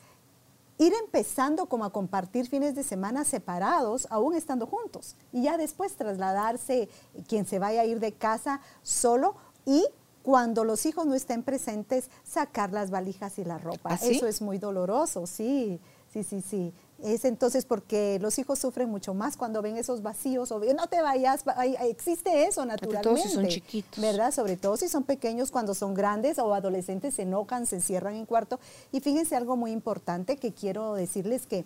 [0.77, 5.95] ir empezando como a compartir fines de semana separados, aún estando juntos, y ya después
[5.95, 6.89] trasladarse
[7.29, 9.35] quien se vaya a ir de casa solo
[9.65, 9.85] y
[10.25, 13.91] cuando los hijos no estén presentes, sacar las valijas y la ropa.
[13.91, 14.15] ¿Ah, sí?
[14.15, 15.79] Eso es muy doloroso, sí,
[16.11, 16.73] sí, sí, sí.
[17.03, 20.87] Es entonces porque los hijos sufren mucho más cuando ven esos vacíos o ven, no
[20.87, 23.29] te vayas, ay, ay, existe eso todo naturalmente.
[23.29, 24.01] si son chiquitos.
[24.01, 24.31] ¿verdad?
[24.31, 28.25] Sobre todo si son pequeños, cuando son grandes o adolescentes se enojan, se encierran en
[28.25, 28.59] cuarto.
[28.91, 31.65] Y fíjense algo muy importante que quiero decirles que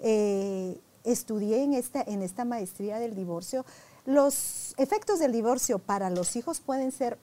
[0.00, 3.64] eh, estudié en esta, en esta maestría del divorcio.
[4.06, 7.18] Los efectos del divorcio para los hijos pueden ser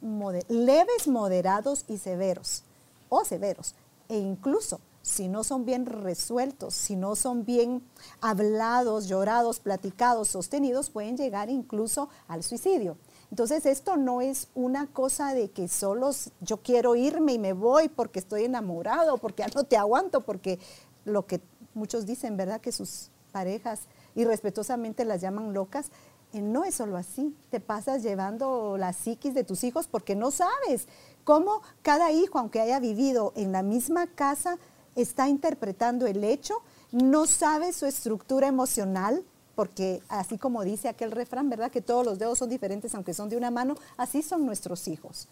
[0.48, 2.64] leves, moderados y severos,
[3.10, 3.76] o severos,
[4.10, 7.82] e incluso si no son bien resueltos, si no son bien
[8.20, 12.98] hablados, llorados, platicados, sostenidos, pueden llegar incluso al suicidio.
[13.32, 16.12] Entonces esto no es una cosa de que solo
[16.42, 20.60] yo quiero irme y me voy porque estoy enamorado, porque ya no te aguanto, porque
[21.06, 21.40] lo que
[21.74, 22.60] muchos dicen, ¿verdad?
[22.60, 23.82] Que sus parejas
[24.16, 25.90] irrespetuosamente las llaman locas.
[26.34, 30.88] No es solo así, te pasas llevando la psiquis de tus hijos porque no sabes
[31.24, 34.58] cómo cada hijo, aunque haya vivido en la misma casa,
[34.96, 36.56] está interpretando el hecho,
[36.92, 39.24] no sabe su estructura emocional,
[39.56, 41.72] porque así como dice aquel refrán, ¿verdad?
[41.72, 45.28] Que todos los dedos son diferentes aunque son de una mano, así son nuestros hijos.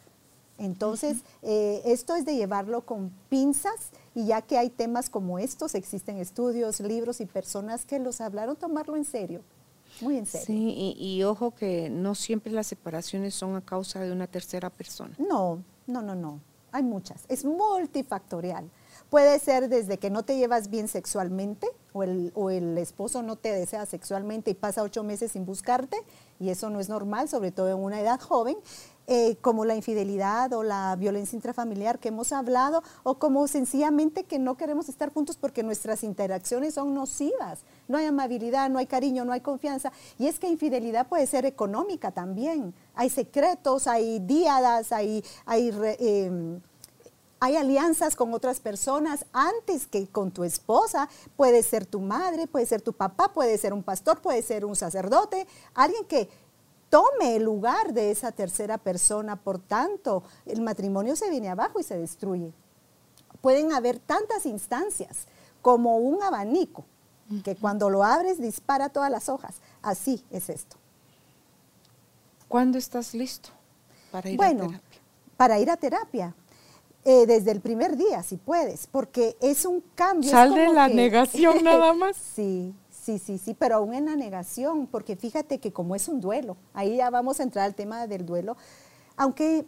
[0.57, 5.75] Entonces, eh, esto es de llevarlo con pinzas y ya que hay temas como estos,
[5.75, 9.41] existen estudios, libros y personas que los hablaron, tomarlo en serio,
[10.01, 10.45] muy en serio.
[10.45, 14.69] Sí, y, y ojo que no siempre las separaciones son a causa de una tercera
[14.69, 15.15] persona.
[15.17, 16.41] No, no, no, no.
[16.71, 17.23] Hay muchas.
[17.29, 18.69] Es multifactorial.
[19.09, 23.37] Puede ser desde que no te llevas bien sexualmente o el, o el esposo no
[23.37, 25.97] te desea sexualmente y pasa ocho meses sin buscarte
[26.39, 28.57] y eso no es normal, sobre todo en una edad joven.
[29.07, 34.39] Eh, como la infidelidad o la violencia intrafamiliar que hemos hablado, o como sencillamente que
[34.39, 37.59] no queremos estar juntos porque nuestras interacciones son nocivas.
[37.87, 39.91] No hay amabilidad, no hay cariño, no hay confianza.
[40.17, 42.73] Y es que infidelidad puede ser económica también.
[42.95, 45.23] Hay secretos, hay díadas, hay...
[45.45, 46.61] hay em,
[47.41, 51.09] hay alianzas con otras personas antes que con tu esposa.
[51.35, 54.75] Puede ser tu madre, puede ser tu papá, puede ser un pastor, puede ser un
[54.75, 55.45] sacerdote,
[55.75, 56.29] alguien que
[56.89, 59.35] tome el lugar de esa tercera persona.
[59.35, 62.53] Por tanto, el matrimonio se viene abajo y se destruye.
[63.41, 65.27] Pueden haber tantas instancias
[65.61, 66.85] como un abanico
[67.43, 69.55] que cuando lo abres dispara todas las hojas.
[69.81, 70.77] Así es esto.
[72.47, 73.49] ¿Cuándo estás listo
[74.11, 74.81] para ir a terapia?
[75.35, 76.35] Para ir a terapia.
[77.03, 80.31] Eh, desde el primer día, si puedes, porque es un cambio.
[80.31, 82.17] Sal de la negación nada más.
[82.35, 82.73] sí,
[83.05, 86.57] Sí, sí, sí, pero aún en la negación, porque fíjate que como es un duelo,
[86.73, 88.57] ahí ya vamos a entrar al tema del duelo,
[89.15, 89.63] aunque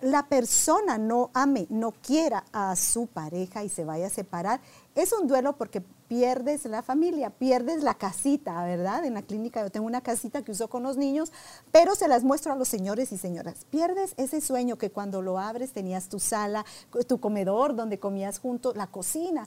[0.00, 4.62] la persona no ame, no quiera a su pareja y se vaya a separar,
[4.94, 9.04] es un duelo porque pierdes la familia, pierdes la casita, ¿verdad?
[9.04, 11.32] En la clínica yo tengo una casita que uso con los niños,
[11.70, 13.66] pero se las muestro a los señores y señoras.
[13.68, 16.64] Pierdes ese sueño que cuando lo abres tenías tu sala,
[17.06, 19.46] tu comedor donde comías juntos, la cocina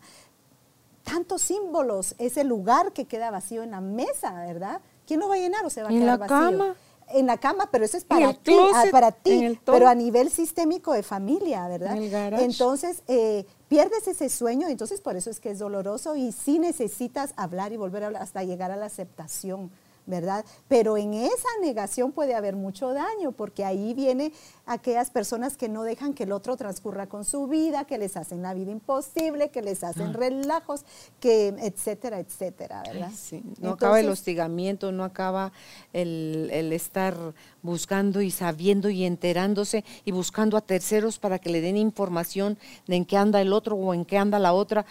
[1.04, 4.82] tantos símbolos, ese lugar que queda vacío en la mesa, ¿verdad?
[5.06, 6.76] ¿Quién lo va a llenar o se va a ¿En quedar la Cama?
[7.10, 10.93] En la cama, pero eso es para ti, ah, para ti, pero a nivel sistémico
[10.93, 11.97] de familia, ¿verdad?
[12.41, 17.34] entonces, eh, pierdes ese sueño, entonces por eso es que es doloroso y sí necesitas
[17.36, 19.70] hablar y volver a hablar hasta llegar a la aceptación
[20.06, 20.45] ¿verdad?
[20.68, 24.34] Pero en esa negación puede haber mucho daño, porque ahí viene
[24.66, 28.41] aquellas personas que no dejan que el otro transcurra con su vida, que les hacen
[28.41, 30.14] la vida imposible, que les hacen ah.
[30.14, 30.86] relajos,
[31.20, 33.12] que etcétera, etcétera, ¿verdad?
[33.60, 35.51] No acaba el hostigamiento, no acaba
[35.93, 37.16] el, el estar
[37.62, 42.97] buscando y sabiendo y enterándose y buscando a terceros para que le den información de
[42.97, 44.86] en qué anda el otro o en qué anda la otra.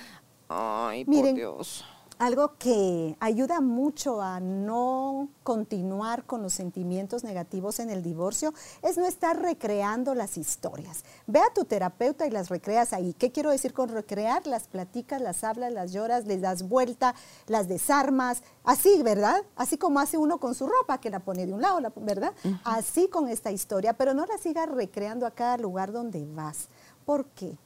[0.48, 1.84] Ay, por Dios
[2.18, 8.52] algo que ayuda mucho a no continuar con los sentimientos negativos en el divorcio
[8.82, 11.04] es no estar recreando las historias.
[11.26, 13.14] Ve a tu terapeuta y las recreas ahí.
[13.14, 14.46] ¿Qué quiero decir con recrear?
[14.46, 17.14] Las platicas, las hablas, las lloras, les das vuelta,
[17.46, 19.42] las desarmas, así, ¿verdad?
[19.56, 22.34] Así como hace uno con su ropa, que la pone de un lado, ¿verdad?
[22.64, 26.68] Así con esta historia, pero no la sigas recreando a cada lugar donde vas.
[27.04, 27.56] ¿Por qué?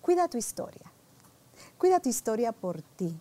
[0.00, 0.92] Cuida tu historia.
[1.78, 3.18] Cuida tu historia por ti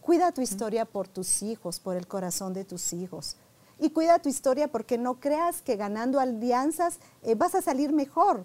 [0.00, 3.36] Cuida tu historia por tus hijos, por el corazón de tus hijos.
[3.78, 8.44] Y cuida tu historia porque no creas que ganando alianzas eh, vas a salir mejor.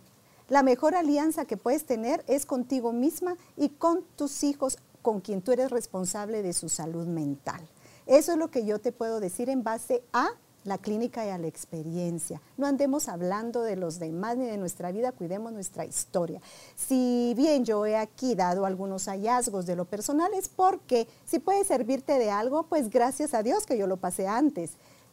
[0.49, 5.41] La mejor alianza que puedes tener es contigo misma y con tus hijos, con quien
[5.41, 7.67] tú eres responsable de su salud mental.
[8.05, 10.29] Eso es lo que yo te puedo decir en base a
[10.67, 12.41] la clínica y a la experiencia.
[12.57, 16.41] No andemos hablando de los demás ni de nuestra vida, cuidemos nuestra historia.
[16.75, 21.63] Si bien yo he aquí dado algunos hallazgos de lo personal, es porque si puede
[21.63, 24.71] servirte de algo, pues gracias a Dios que yo lo pasé antes.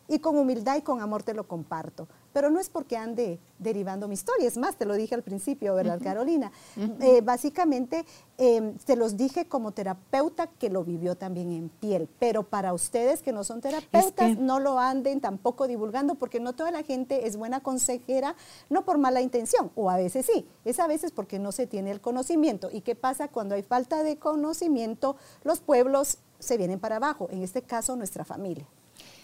[0.08, 4.08] Y con humildad y con amor te lo comparto pero no es porque ande derivando
[4.08, 6.50] mi historia, es más, te lo dije al principio, ¿verdad, Carolina?
[7.00, 8.04] Eh, básicamente,
[8.36, 13.22] em, te los dije como terapeuta que lo vivió también en piel, pero para ustedes
[13.22, 17.36] que no son terapeutas, no lo anden tampoco divulgando, porque no toda la gente es
[17.36, 18.34] buena consejera,
[18.68, 21.92] no por mala intención, o a veces sí, es a veces porque no se tiene
[21.92, 22.68] el conocimiento.
[22.72, 25.16] ¿Y qué pasa cuando hay falta de conocimiento?
[25.44, 28.66] Los pueblos se vienen para abajo, en este caso nuestra familia.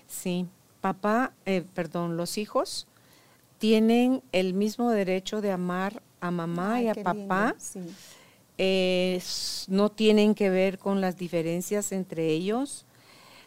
[0.07, 0.47] Sí,
[0.81, 2.87] papá, eh, perdón, los hijos
[3.61, 7.55] tienen el mismo derecho de amar a mamá y a papá.
[9.69, 12.87] no tienen que ver con las diferencias entre ellos.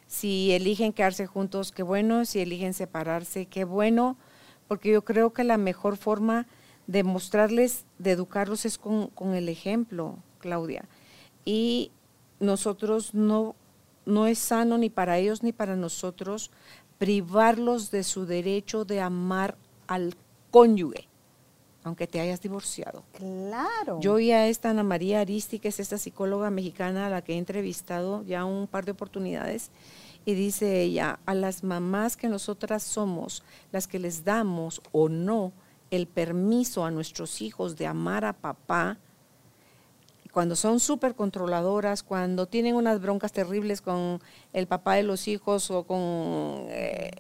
[0.06, 2.26] Si eligen quedarse juntos, qué bueno.
[2.26, 4.16] Si eligen separarse, qué bueno.
[4.68, 6.46] Porque yo creo que la mejor forma
[6.86, 10.88] de mostrarles, de educarlos es con, con el ejemplo, Claudia.
[11.44, 11.90] Y
[12.40, 13.56] nosotros no,
[14.06, 16.52] no es sano ni para ellos ni para nosotros
[17.00, 19.58] privarlos de su derecho de amar
[19.94, 20.16] al
[20.50, 21.08] cónyuge,
[21.84, 23.04] aunque te hayas divorciado.
[23.14, 24.00] Claro.
[24.00, 27.34] Yo oí a esta Ana María Aristi, que es esta psicóloga mexicana a la que
[27.34, 29.70] he entrevistado ya un par de oportunidades,
[30.26, 35.52] y dice ella, a las mamás que nosotras somos, las que les damos o no
[35.92, 38.98] el permiso a nuestros hijos de amar a papá,
[40.32, 44.20] cuando son súper controladoras, cuando tienen unas broncas terribles con
[44.52, 46.00] el papá de los hijos o con
[46.70, 47.12] eh,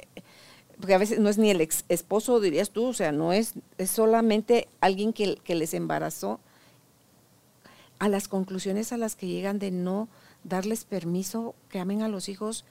[0.79, 3.53] porque a veces no es ni el ex esposo, dirías tú, o sea, no es,
[3.77, 6.39] es solamente alguien que, les embarazó,
[7.99, 10.09] a las conclusiones a las que llegan de no
[10.43, 12.65] darles permiso que amen a los hijos,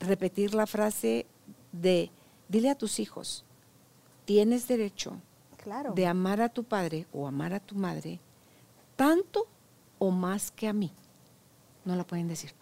[0.00, 1.26] repetir la frase
[1.70, 2.10] de,
[2.48, 3.44] dile a tus hijos,
[4.24, 5.16] tienes derecho
[5.56, 5.92] Claro.
[5.94, 8.18] de amar a tu padre o amar a tu madre
[8.96, 9.46] tanto
[9.98, 10.92] o más que a mí.
[11.84, 12.52] No la pueden decir.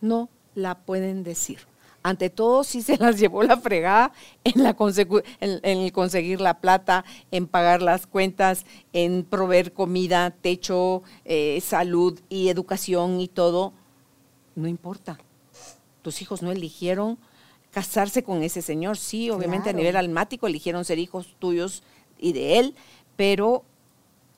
[0.00, 1.60] No la pueden decir.
[2.06, 4.12] Ante todo, si se las llevó la fregada
[4.44, 4.76] en, la
[5.40, 12.50] en- conseguir la plata, en pagar las cuentas, en proveer comida, techo, eh, salud y
[12.50, 13.72] educación y todo.
[14.54, 15.18] No importa.
[16.02, 17.18] Tus hijos no eligieron
[17.70, 18.98] casarse con ese señor.
[18.98, 19.78] Sí, obviamente Claro.
[19.78, 21.82] a nivel almático eligieron ser hijos tuyos
[22.18, 22.74] y de él,
[23.16, 23.64] pero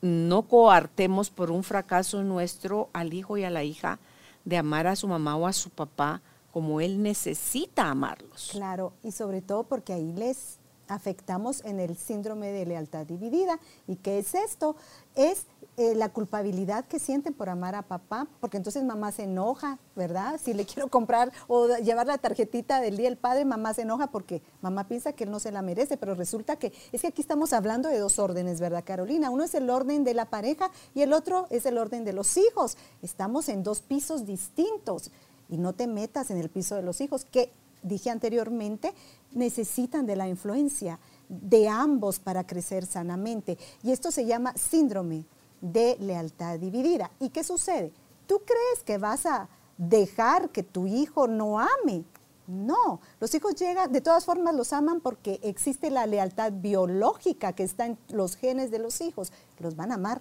[0.03, 3.99] no coartemos por un fracaso nuestro al hijo y a la hija
[4.45, 6.23] de amar a su mamá o a su papá
[6.57, 8.49] como él necesita amarlos.
[8.51, 13.61] Claro, y sobre todo porque ahí les afectamos en el síndrome de lealtad dividida.
[13.87, 14.75] ¿Y qué es esto?
[15.15, 15.45] Es
[15.77, 20.41] eh, la culpabilidad que sienten por amar a papá, porque entonces mamá se enoja, ¿verdad?
[20.43, 24.07] Si le quiero comprar o llevar la tarjetita del Día del Padre, mamá se enoja
[24.07, 27.21] porque mamá piensa que él no se la merece, pero resulta que es que aquí
[27.21, 29.29] estamos hablando de dos órdenes, ¿verdad, Carolina?
[29.29, 32.39] Uno es el orden de la pareja y el otro es el orden de los
[32.39, 32.79] hijos.
[33.03, 35.11] Estamos en dos pisos distintos
[35.49, 38.93] y no te metas en el piso de los hijos, que dije anteriormente,
[39.33, 43.59] necesitan de la influencia de ambos para crecer sanamente.
[43.83, 45.25] Y esto se llama síndrome
[45.61, 47.11] de lealtad dividida.
[47.21, 47.93] ¿Y qué sucede?
[48.27, 52.05] ¿Tú crees que vas a dejar que tu hijo no ame?
[52.47, 57.65] No, los hijos llegan, de todas formas los aman porque existe la lealtad biológica que
[57.65, 59.33] está en los genes de los hijos.
[59.59, 60.21] Los van a amar,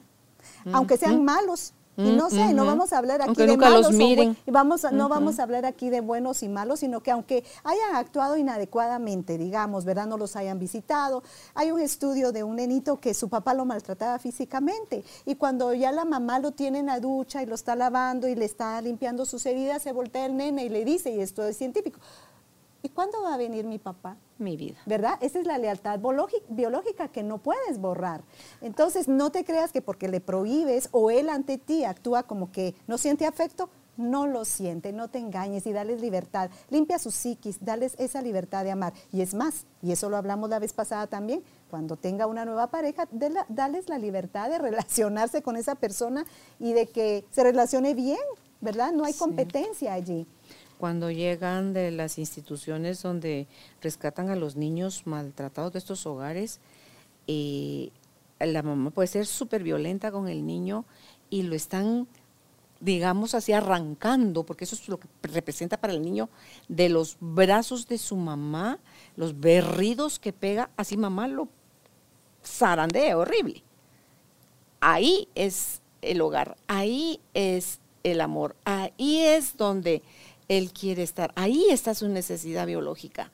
[0.73, 1.73] aunque sean malos.
[1.97, 4.37] Y no sé, no vamos a hablar aquí Aunque de nunca malos miren.
[4.47, 7.95] vamos a- no vamos a hablar aquí de buenos y malos, sino que aunque hayan
[7.95, 10.05] actuado inadecuadamente, digamos, ¿verdad?
[10.05, 11.23] No los hayan visitado.
[11.53, 15.91] Hay un estudio de un nenito que su papá lo maltrataba físicamente y cuando ya
[15.93, 19.25] la mamá lo tiene en la ducha y lo está lavando y le está limpiando
[19.25, 21.99] sus heridas, se voltea el nene y le dice, y esto es científico,
[22.83, 24.17] ¿y cuándo va a venir mi papá?
[24.37, 24.75] Mi vida.
[24.85, 25.17] ¿verdad?
[25.21, 25.99] Esa es la lealtad
[26.49, 28.21] biológica que no puedes borrar.
[28.61, 32.75] Entonces, no te creas que porque le prohíbes o él ante ti actúa como que
[32.87, 36.49] no siente afecto, no lo siente, no te engañes y dales libertad.
[36.69, 38.91] Limpia su psiquis, dales esa libertad de amar.
[39.13, 42.67] Y es más, y eso lo hablamos la vez pasada también, cuando tenga una nueva
[42.67, 43.07] pareja,
[43.47, 46.25] dales la libertad de relacionarse con esa persona
[46.59, 48.19] y de que se relacione bien,
[48.59, 48.91] ¿verdad?
[48.91, 49.19] No hay Sí.
[49.19, 50.27] competencia allí.
[50.77, 53.47] Cuando llegan de las instituciones donde
[53.81, 56.59] rescatan a los niños maltratados de estos hogares,
[57.27, 57.89] eh,
[58.39, 60.85] la mamá puede ser súper violenta con el niño
[61.29, 62.07] y lo están,
[62.79, 66.29] digamos así, arrancando, porque eso es lo que representa para el niño,
[66.67, 68.79] de los brazos de su mamá,
[69.15, 71.47] los berridos que pega, así mamá lo
[72.43, 73.63] zarandea horrible.
[74.81, 80.03] Ahí es el hogar, ahí es el amor, ahí es donde
[80.47, 83.31] él quiere estar, ahí está su necesidad biológica.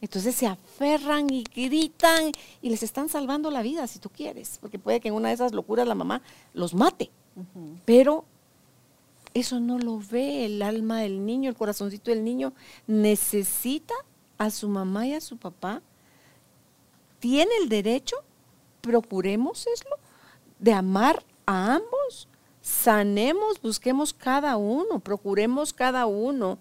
[0.00, 4.78] Entonces se aferran y gritan y les están salvando la vida, si tú quieres, porque
[4.78, 6.22] puede que en una de esas locuras la mamá
[6.54, 7.10] los mate,
[7.84, 8.24] pero
[9.34, 12.52] eso no lo ve el alma del niño, el corazoncito del niño,
[12.86, 13.94] necesita
[14.38, 15.82] a su mamá y a su papá,
[17.18, 18.16] tiene el derecho,
[18.80, 19.88] procuremos eso,
[20.58, 22.28] de amar a ambos,
[22.62, 26.58] sanemos, busquemos cada uno, procuremos cada uno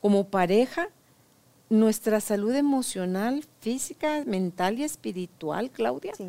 [0.00, 0.88] como pareja
[1.70, 6.14] nuestra salud emocional, física, mental y espiritual, Claudia.
[6.14, 6.26] Sí.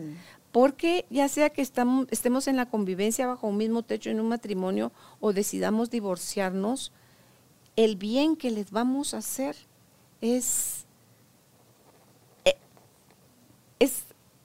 [0.52, 4.30] Porque ya sea que estamos, estemos en la convivencia bajo un mismo techo en un
[4.30, 6.92] matrimonio o decidamos divorciarnos,
[7.76, 9.56] el bien que les vamos a hacer
[10.20, 10.86] es,
[12.46, 12.58] eh,
[13.80, 14.04] es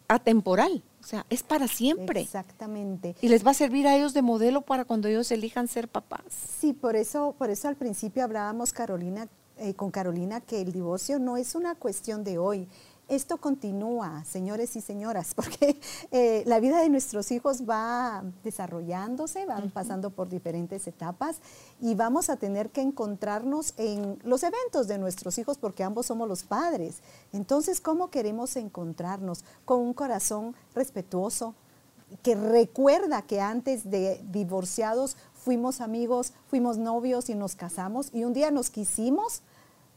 [0.08, 2.20] atemporal, o sea, es para siempre.
[2.20, 3.14] Exactamente.
[3.20, 6.22] Y les va a servir a ellos de modelo para cuando ellos elijan ser papás.
[6.58, 9.28] Sí, por eso, por eso al principio hablábamos Carolina,
[9.58, 12.66] eh, con Carolina que el divorcio no es una cuestión de hoy.
[13.08, 15.80] Esto continúa, señores y señoras, porque
[16.10, 21.36] eh, la vida de nuestros hijos va desarrollándose, van pasando por diferentes etapas
[21.80, 26.28] y vamos a tener que encontrarnos en los eventos de nuestros hijos porque ambos somos
[26.28, 26.96] los padres.
[27.32, 29.44] Entonces, ¿cómo queremos encontrarnos?
[29.64, 31.54] Con un corazón respetuoso,
[32.22, 38.32] que recuerda que antes de divorciados fuimos amigos, fuimos novios y nos casamos y un
[38.32, 39.42] día nos quisimos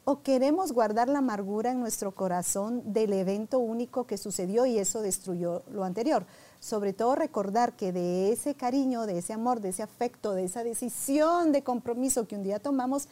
[0.09, 5.03] o queremos guardar la amargura en nuestro corazón del evento único que sucedió y eso
[5.03, 6.25] destruyó lo anterior.
[6.59, 10.63] Sobre todo recordar que de ese cariño, de ese amor, de ese afecto, de esa
[10.63, 13.07] decisión de compromiso que un día tomamos,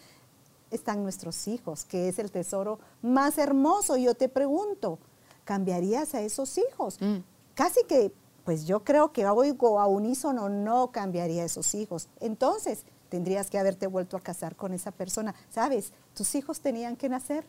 [0.71, 3.95] están nuestros hijos, que es el tesoro más hermoso.
[3.95, 4.97] Yo te pregunto,
[5.45, 6.99] ¿cambiarías a esos hijos?
[6.99, 7.17] Mm.
[7.53, 8.11] Casi que,
[8.43, 12.07] pues yo creo que oigo a unísono, no cambiaría a esos hijos.
[12.21, 15.35] Entonces, tendrías que haberte vuelto a casar con esa persona.
[15.49, 15.93] ¿Sabes?
[16.13, 17.45] Tus hijos tenían que nacer.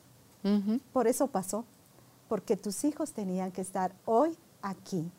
[0.93, 1.65] Por eso pasó.
[2.29, 5.11] Porque tus hijos tenían que estar hoy aquí.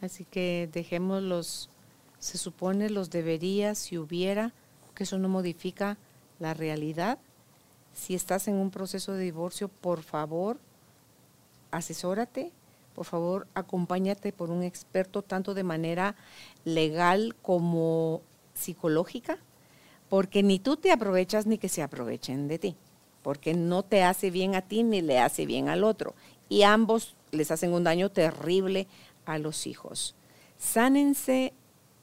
[0.00, 1.70] Así que dejemos los,
[2.18, 4.52] se supone los debería, si hubiera,
[4.94, 5.96] que eso no modifica
[6.38, 7.18] la realidad.
[7.94, 10.58] Si estás en un proceso de divorcio, por favor,
[11.70, 12.52] asesórate,
[12.94, 16.14] por favor, acompáñate por un experto tanto de manera
[16.64, 18.22] legal como
[18.54, 19.38] psicológica,
[20.08, 22.76] porque ni tú te aprovechas ni que se aprovechen de ti,
[23.22, 26.14] porque no te hace bien a ti ni le hace bien al otro.
[26.48, 28.86] Y ambos les hacen un daño terrible
[29.26, 30.14] a los hijos.
[30.58, 31.52] Sánense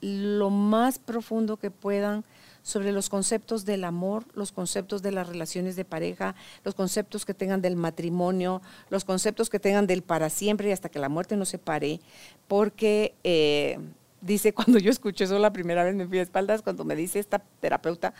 [0.02, 2.26] lo más profundo que puedan
[2.64, 7.34] sobre los conceptos del amor, los conceptos de las relaciones de pareja, los conceptos que
[7.34, 11.38] tengan del matrimonio, los conceptos que tengan del para siempre y hasta que la muerte
[11.38, 12.00] nos separe,
[12.48, 13.80] porque eh,
[14.22, 17.20] dice, cuando yo escuché eso la primera vez me fui a espaldas, cuando me dice
[17.20, 18.14] esta terapeuta,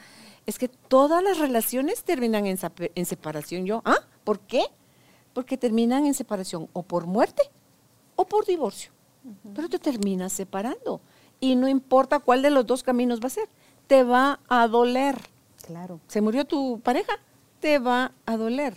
[0.46, 2.58] es que todas las relaciones terminan en,
[2.96, 3.66] en separación.
[3.66, 4.00] Yo, ¿ah?
[4.24, 4.64] ¿Por qué?
[5.34, 7.44] Porque terminan en separación o por muerte
[8.16, 8.92] o por divorcio.
[9.54, 11.00] Pero te terminas separando.
[11.40, 13.50] Y no importa cuál de los dos caminos va a ser,
[13.88, 15.16] te va a doler.
[15.66, 16.00] Claro.
[16.08, 17.14] Se murió tu pareja,
[17.60, 18.76] te va a doler.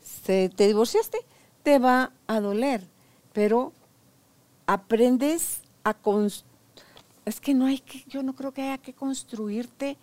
[0.00, 1.18] Se, te divorciaste,
[1.62, 2.86] te va a doler.
[3.32, 3.72] Pero
[4.66, 5.96] aprendes a
[7.24, 9.96] es que no hay que, yo no creo que haya que construirte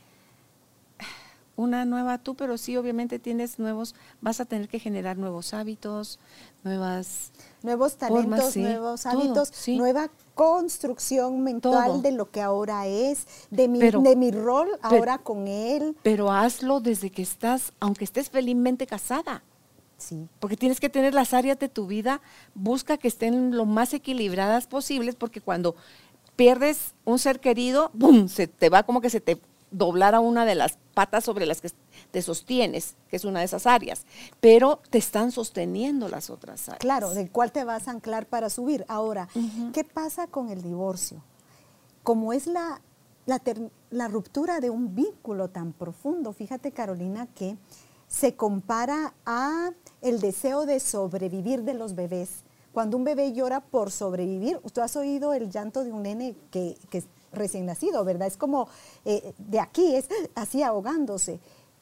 [1.59, 6.17] una nueva tú, pero sí obviamente tienes nuevos, vas a tener que generar nuevos hábitos,
[6.63, 7.32] nuevas
[7.63, 14.15] nuevos talentos, nuevos hábitos, nueva construcción mental de lo que ahora es, de mi, de
[14.15, 15.97] mi rol ahora con él.
[16.01, 19.43] Pero hazlo desde que estás, aunque estés felizmente casada.
[19.99, 20.27] Sí.
[20.39, 22.21] Porque tienes que tener las áreas de tu vida,
[22.55, 25.75] busca que estén lo más equilibradas posibles, porque cuando
[26.35, 28.27] pierdes un ser querido, ¡bum!
[28.27, 29.39] se te va como que se te
[29.71, 31.69] doblara una de las patas sobre las que
[32.11, 34.05] te sostienes, que es una de esas áreas,
[34.39, 36.79] pero te están sosteniendo las otras áreas.
[36.79, 38.85] Claro, del cual te vas a anclar para subir.
[38.87, 39.27] Ahora,
[39.73, 41.21] ¿qué pasa con el divorcio?
[42.03, 42.81] Como es la,
[43.25, 43.41] la,
[43.91, 47.57] la ruptura de un vínculo tan profundo, fíjate Carolina que
[48.07, 49.71] se compara a
[50.01, 52.43] el deseo de sobrevivir de los bebés.
[52.73, 56.77] Cuando un bebé llora por sobrevivir, tú has oído el llanto de un nene que,
[56.89, 58.27] que recién nacido, ¿verdad?
[58.27, 58.67] Es como
[59.05, 61.39] eh, de aquí, es así ahogándose,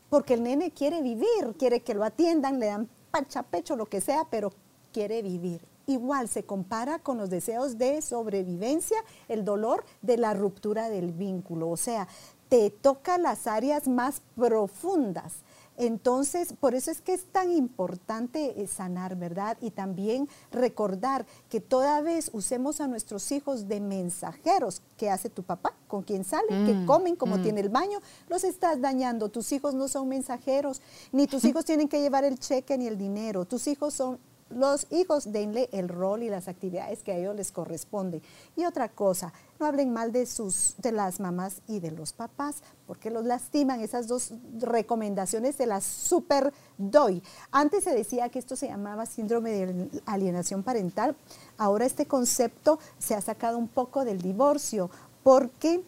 [0.09, 4.01] porque el nene quiere vivir, quiere que lo atiendan, le dan pancha pecho, lo que
[4.01, 4.53] sea, pero
[4.93, 5.61] quiere vivir.
[5.85, 8.97] Igual se compara con los deseos de sobrevivencia,
[9.27, 12.07] el dolor de la ruptura del vínculo, o sea,
[12.49, 15.33] te toca las áreas más profundas
[15.77, 19.57] entonces, por eso es que es tan importante eh, sanar, ¿verdad?
[19.61, 24.81] Y también recordar que toda vez usemos a nuestros hijos de mensajeros.
[24.97, 25.73] ¿Qué hace tu papá?
[25.87, 26.47] ¿Con quién sale?
[26.47, 27.15] ¿Qué mm, comen?
[27.15, 27.43] ¿Cómo mm.
[27.43, 27.99] tiene el baño?
[28.27, 29.29] Los estás dañando.
[29.29, 30.81] Tus hijos no son mensajeros.
[31.11, 33.45] Ni tus hijos tienen que llevar el cheque ni el dinero.
[33.45, 34.17] Tus hijos son
[34.49, 38.21] los hijos denle el rol y las actividades que a ellos les corresponde.
[38.55, 42.63] Y otra cosa, no hablen mal de sus de las mamás y de los papás,
[42.85, 43.81] porque los lastiman.
[43.81, 47.21] Esas dos recomendaciones se las super doy.
[47.51, 51.15] Antes se decía que esto se llamaba síndrome de alienación parental.
[51.57, 54.89] Ahora este concepto se ha sacado un poco del divorcio,
[55.23, 55.83] porque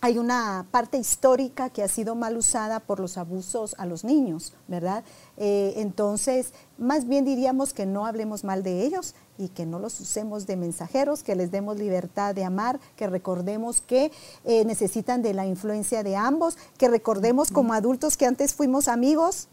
[0.00, 4.54] hay una parte histórica que ha sido mal usada por los abusos a los niños,
[4.68, 5.02] ¿verdad?
[5.36, 9.98] Eh, entonces, más bien diríamos que no hablemos mal de ellos y que no los
[10.00, 14.12] usemos de mensajeros, que les demos libertad de amar, que recordemos que
[14.44, 19.48] eh, necesitan de la influencia de ambos, que recordemos como adultos que antes fuimos amigos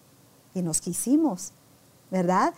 [0.54, 1.54] y nos quisimos,
[2.12, 2.54] ¿verdad?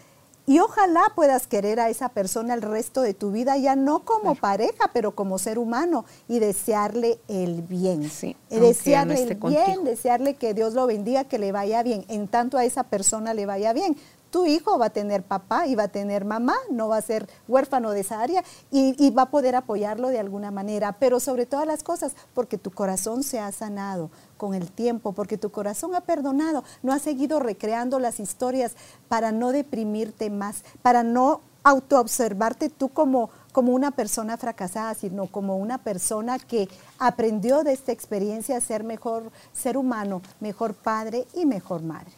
[0.49, 4.33] Y ojalá puedas querer a esa persona el resto de tu vida, ya no como
[4.33, 8.09] pareja, pero como ser humano, y desearle el bien.
[8.09, 12.57] Sí, desearle el bien, desearle que Dios lo bendiga, que le vaya bien, en tanto
[12.57, 13.97] a esa persona le vaya bien.
[14.32, 17.30] Tu hijo va a tener papá y va a tener mamá, no va a ser
[17.47, 21.65] huérfano de esa área y, va a poder apoyarlo de alguna manera, pero sobre todas
[21.65, 26.01] las cosas, porque tu corazón se ha sanado, con el tiempo, porque tu corazón ha
[26.01, 28.75] perdonado, no ha seguido recreando las historias
[29.07, 35.57] para no deprimirte más, para no autoobservarte tú como, como una persona fracasada, sino como
[35.57, 41.45] una persona que aprendió de esta experiencia a ser mejor ser humano, mejor padre y
[41.45, 42.11] mejor madre.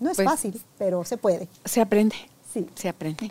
[0.00, 1.48] No es pues fácil, pero se puede.
[1.64, 2.16] Se aprende.
[2.52, 2.66] Sí.
[2.74, 3.30] Se aprende.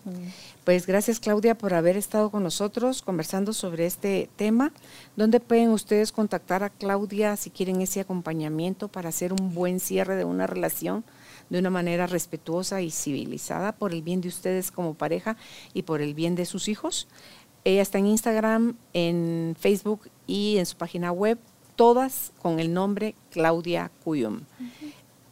[0.63, 4.71] Pues gracias Claudia por haber estado con nosotros conversando sobre este tema.
[5.17, 10.15] ¿Dónde pueden ustedes contactar a Claudia si quieren ese acompañamiento para hacer un buen cierre
[10.15, 11.03] de una relación
[11.49, 15.35] de una manera respetuosa y civilizada por el bien de ustedes como pareja
[15.73, 17.07] y por el bien de sus hijos?
[17.65, 21.37] Ella está en Instagram, en Facebook y en su página web,
[21.75, 24.41] todas con el nombre Claudia Cuyum.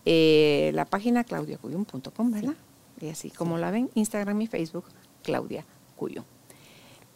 [0.09, 2.55] Eh, la página claudiacuyum.com, ¿verdad?
[3.01, 4.85] Y así como la ven, Instagram y Facebook,
[5.21, 5.65] Claudia
[5.97, 6.23] Cuyo.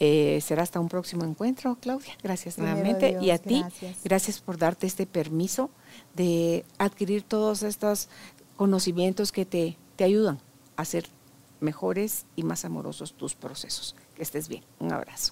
[0.01, 2.17] Eh, será hasta un próximo encuentro, Claudia.
[2.21, 3.17] Gracias nuevamente.
[3.21, 3.63] y a ti,
[4.03, 5.69] gracias por darte este permiso
[6.15, 8.09] de adquirir todos estos
[8.57, 10.39] conocimientos que te, te ayudan
[10.75, 11.05] a hacer
[11.61, 13.95] mejores y más amorosos tus procesos.
[14.15, 14.65] Que estés bien.
[14.79, 15.31] Un abrazo.